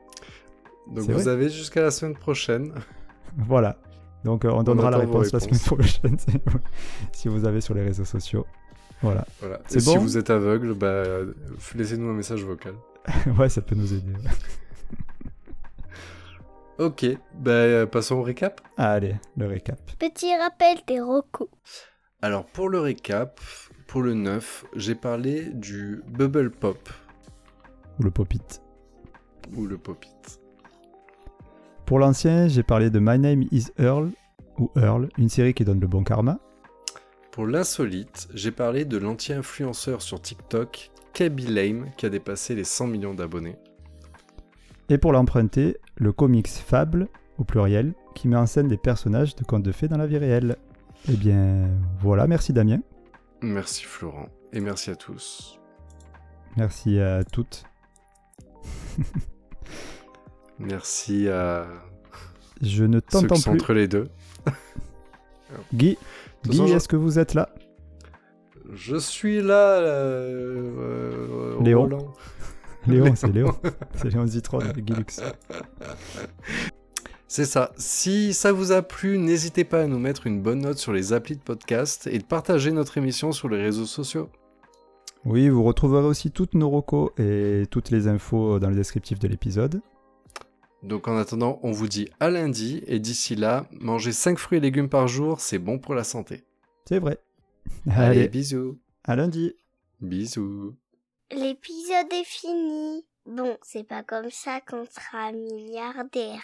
donc 0.88 1.10
vous 1.10 1.28
avez 1.28 1.50
jusqu'à 1.50 1.82
la 1.82 1.92
semaine 1.92 2.16
prochaine. 2.16 2.74
Voilà. 3.36 3.78
Donc, 4.24 4.46
euh, 4.46 4.52
on 4.52 4.62
donnera 4.62 4.92
la 4.92 5.00
réponse 5.00 5.34
la 5.34 5.40
semaine 5.40 5.60
prochaine 5.66 6.18
si 7.12 7.28
vous 7.28 7.46
avez 7.46 7.62
sur 7.62 7.74
les 7.74 7.82
réseaux 7.82 8.06
sociaux. 8.06 8.46
Voilà. 9.02 9.26
Si 9.68 9.80
vous 9.80 10.18
êtes 10.20 10.30
aveugle, 10.30 10.76
bah, 10.76 11.04
laissez-nous 11.74 12.10
un 12.10 12.14
message 12.14 12.44
vocal. 12.44 12.76
ouais, 13.40 13.50
ça 13.50 13.62
peut 13.62 13.74
nous 13.76 13.92
aider. 13.92 14.14
Ok, 16.78 17.06
bah, 17.40 17.52
euh, 17.52 17.86
passons 17.86 18.16
au 18.16 18.22
récap. 18.22 18.62
Allez, 18.78 19.16
le 19.36 19.48
récap. 19.48 19.80
Petit 19.98 20.36
rappel 20.36 20.78
des 20.88 21.02
recos. 21.02 21.50
Alors 22.22 22.46
pour 22.46 22.70
le 22.70 22.80
récap, 22.80 23.42
pour 23.88 24.02
le 24.04 24.14
9, 24.14 24.66
j'ai 24.76 24.96
parlé 24.96 25.46
du 25.54 26.02
Bubble 26.08 26.52
Pop 26.52 26.90
Ou 28.00 28.04
le 28.04 28.12
pop-it. 28.12 28.62
ou 29.56 29.66
le 29.66 29.78
Pop-It. 29.78 30.40
Pour 31.86 32.00
l'ancien, 32.00 32.48
j'ai 32.48 32.64
parlé 32.64 32.90
de 32.90 33.00
My 33.00 33.20
Name 33.20 33.44
is 33.52 33.66
Earl, 33.78 34.10
ou 34.58 34.72
Earl, 34.78 35.10
une 35.18 35.28
série 35.28 35.54
qui 35.54 35.66
donne 35.66 35.82
le 35.82 35.88
bon 35.88 36.04
karma. 36.04 36.40
Pour 37.32 37.46
l'insolite, 37.46 38.30
j'ai 38.34 38.52
parlé 38.52 38.86
de 38.86 38.98
l'anti-influenceur 38.98 40.02
sur 40.02 40.22
TikTok, 40.22 40.92
Kaby 41.14 41.48
Lame, 41.48 41.90
qui 41.98 42.06
a 42.06 42.10
dépassé 42.10 42.56
les 42.56 42.64
100 42.64 42.88
millions 42.88 43.14
d'abonnés. 43.14 43.58
Et 44.90 44.98
pour 44.98 45.12
l'emprunter, 45.12 45.78
le 45.96 46.14
comics 46.14 46.48
Fable, 46.48 47.10
au 47.38 47.44
pluriel, 47.44 47.94
qui 48.16 48.30
met 48.30 48.38
en 48.38 48.46
scène 48.46 48.70
des 48.70 48.78
personnages 48.78 49.36
de 49.36 49.44
contes 49.44 49.64
de 49.64 49.72
fées 49.72 49.88
dans 49.90 49.98
la 49.98 50.08
vie 50.08 50.18
réelle. 50.18 50.56
Eh 51.10 51.18
bien, 51.18 51.68
voilà, 52.00 52.28
merci 52.28 52.54
Damien. 52.54 52.80
Merci 53.42 53.84
Florent, 53.84 54.30
et 54.54 54.62
merci 54.62 54.90
à 54.90 54.96
tous. 54.96 55.60
Merci 56.56 57.00
à 57.00 57.26
toutes. 57.26 57.66
Merci 60.60 61.28
à 61.30 61.66
Je 62.62 62.84
ne 62.84 63.00
t'entends 63.00 63.36
sont 63.36 63.52
plus. 63.52 63.60
entre 63.62 63.74
les 63.74 63.88
deux. 63.88 64.08
Guy, 65.74 65.98
Guy 66.46 66.68
je- 66.68 66.74
est-ce 66.76 66.88
que 66.88 66.96
vous 66.96 67.20
êtes 67.20 67.34
là? 67.34 67.50
Je 68.74 68.96
suis 68.96 69.42
là, 69.42 69.80
euh, 69.80 71.56
euh, 71.58 71.64
Léon. 71.64 71.82
Roland. 71.84 72.14
Léon, 72.88 73.14
c'est 73.16 73.32
Léon. 73.32 73.54
c'est 73.96 74.10
Léon 74.10 74.26
Zitron 74.28 74.60
avec 74.60 74.84
Guy 74.84 74.94
Lux. 74.94 75.22
C'est 77.28 77.46
ça. 77.46 77.72
Si 77.78 78.34
ça 78.34 78.52
vous 78.52 78.72
a 78.72 78.82
plu, 78.82 79.18
n'hésitez 79.18 79.64
pas 79.64 79.82
à 79.84 79.88
nous 79.88 80.00
mettre 80.00 80.28
une 80.28 80.42
bonne 80.42 80.60
note 80.60 80.78
sur 80.78 80.92
les 80.94 81.14
applis 81.14 81.36
de 81.36 81.42
podcast 81.42 82.08
et 82.12 82.18
de 82.20 82.24
partager 82.24 82.72
notre 82.72 82.98
émission 82.98 83.32
sur 83.32 83.48
les 83.50 83.62
réseaux 83.62 83.86
sociaux. 83.86 84.30
Oui, 85.26 85.48
vous 85.50 85.64
retrouverez 85.64 86.06
aussi 86.06 86.32
toutes 86.32 86.54
nos 86.54 86.70
recos 86.70 87.12
et 87.18 87.64
toutes 87.72 87.90
les 87.90 88.08
infos 88.10 88.60
dans 88.60 88.70
le 88.70 88.76
descriptif 88.76 89.18
de 89.20 89.28
l'épisode. 89.30 89.82
Donc 90.84 91.08
en 91.08 91.18
attendant, 91.18 91.60
on 91.64 91.72
vous 91.72 91.88
dit 91.88 92.10
à 92.20 92.30
lundi 92.30 92.84
et 92.88 93.00
d'ici 93.00 93.36
là, 93.36 93.66
manger 93.72 94.12
5 94.12 94.38
fruits 94.38 94.58
et 94.58 94.62
légumes 94.62 94.90
par 94.90 95.08
jour, 95.08 95.40
c'est 95.40 95.60
bon 95.60 95.80
pour 95.80 95.96
la 95.96 96.04
santé. 96.04 96.44
C'est 96.86 97.00
vrai. 97.00 97.18
Allez, 97.90 98.20
Allez, 98.20 98.28
bisous. 98.28 98.78
à 99.04 99.16
lundi. 99.16 99.54
Bisous. 100.02 100.76
L'épisode 101.32 102.12
est 102.12 102.26
fini. 102.26 103.06
Bon, 103.26 103.58
c'est 103.62 103.88
pas 103.88 104.04
comme 104.04 104.30
ça 104.30 104.60
qu'on 104.60 104.84
sera 104.86 105.32
milliardaire. 105.32 106.42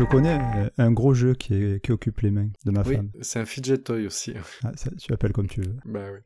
Je 0.00 0.04
connais 0.06 0.38
euh, 0.56 0.70
un 0.78 0.92
gros 0.92 1.12
jeu 1.12 1.34
qui, 1.34 1.52
est- 1.54 1.84
qui 1.84 1.92
occupe 1.92 2.20
les 2.20 2.30
mains 2.30 2.48
de 2.64 2.70
ma 2.70 2.80
Oui, 2.82 2.94
femme. 2.96 3.10
c'est 3.20 3.38
un 3.38 3.44
fidget 3.44 3.76
toy 3.78 4.06
aussi. 4.06 4.32
Ah, 4.64 4.72
ça, 4.74 4.90
tu 4.98 5.12
appelles 5.12 5.32
comme 5.34 5.46
tu 5.46 5.60
veux. 5.60 5.76
bah 5.84 6.06
oui. 6.10 6.18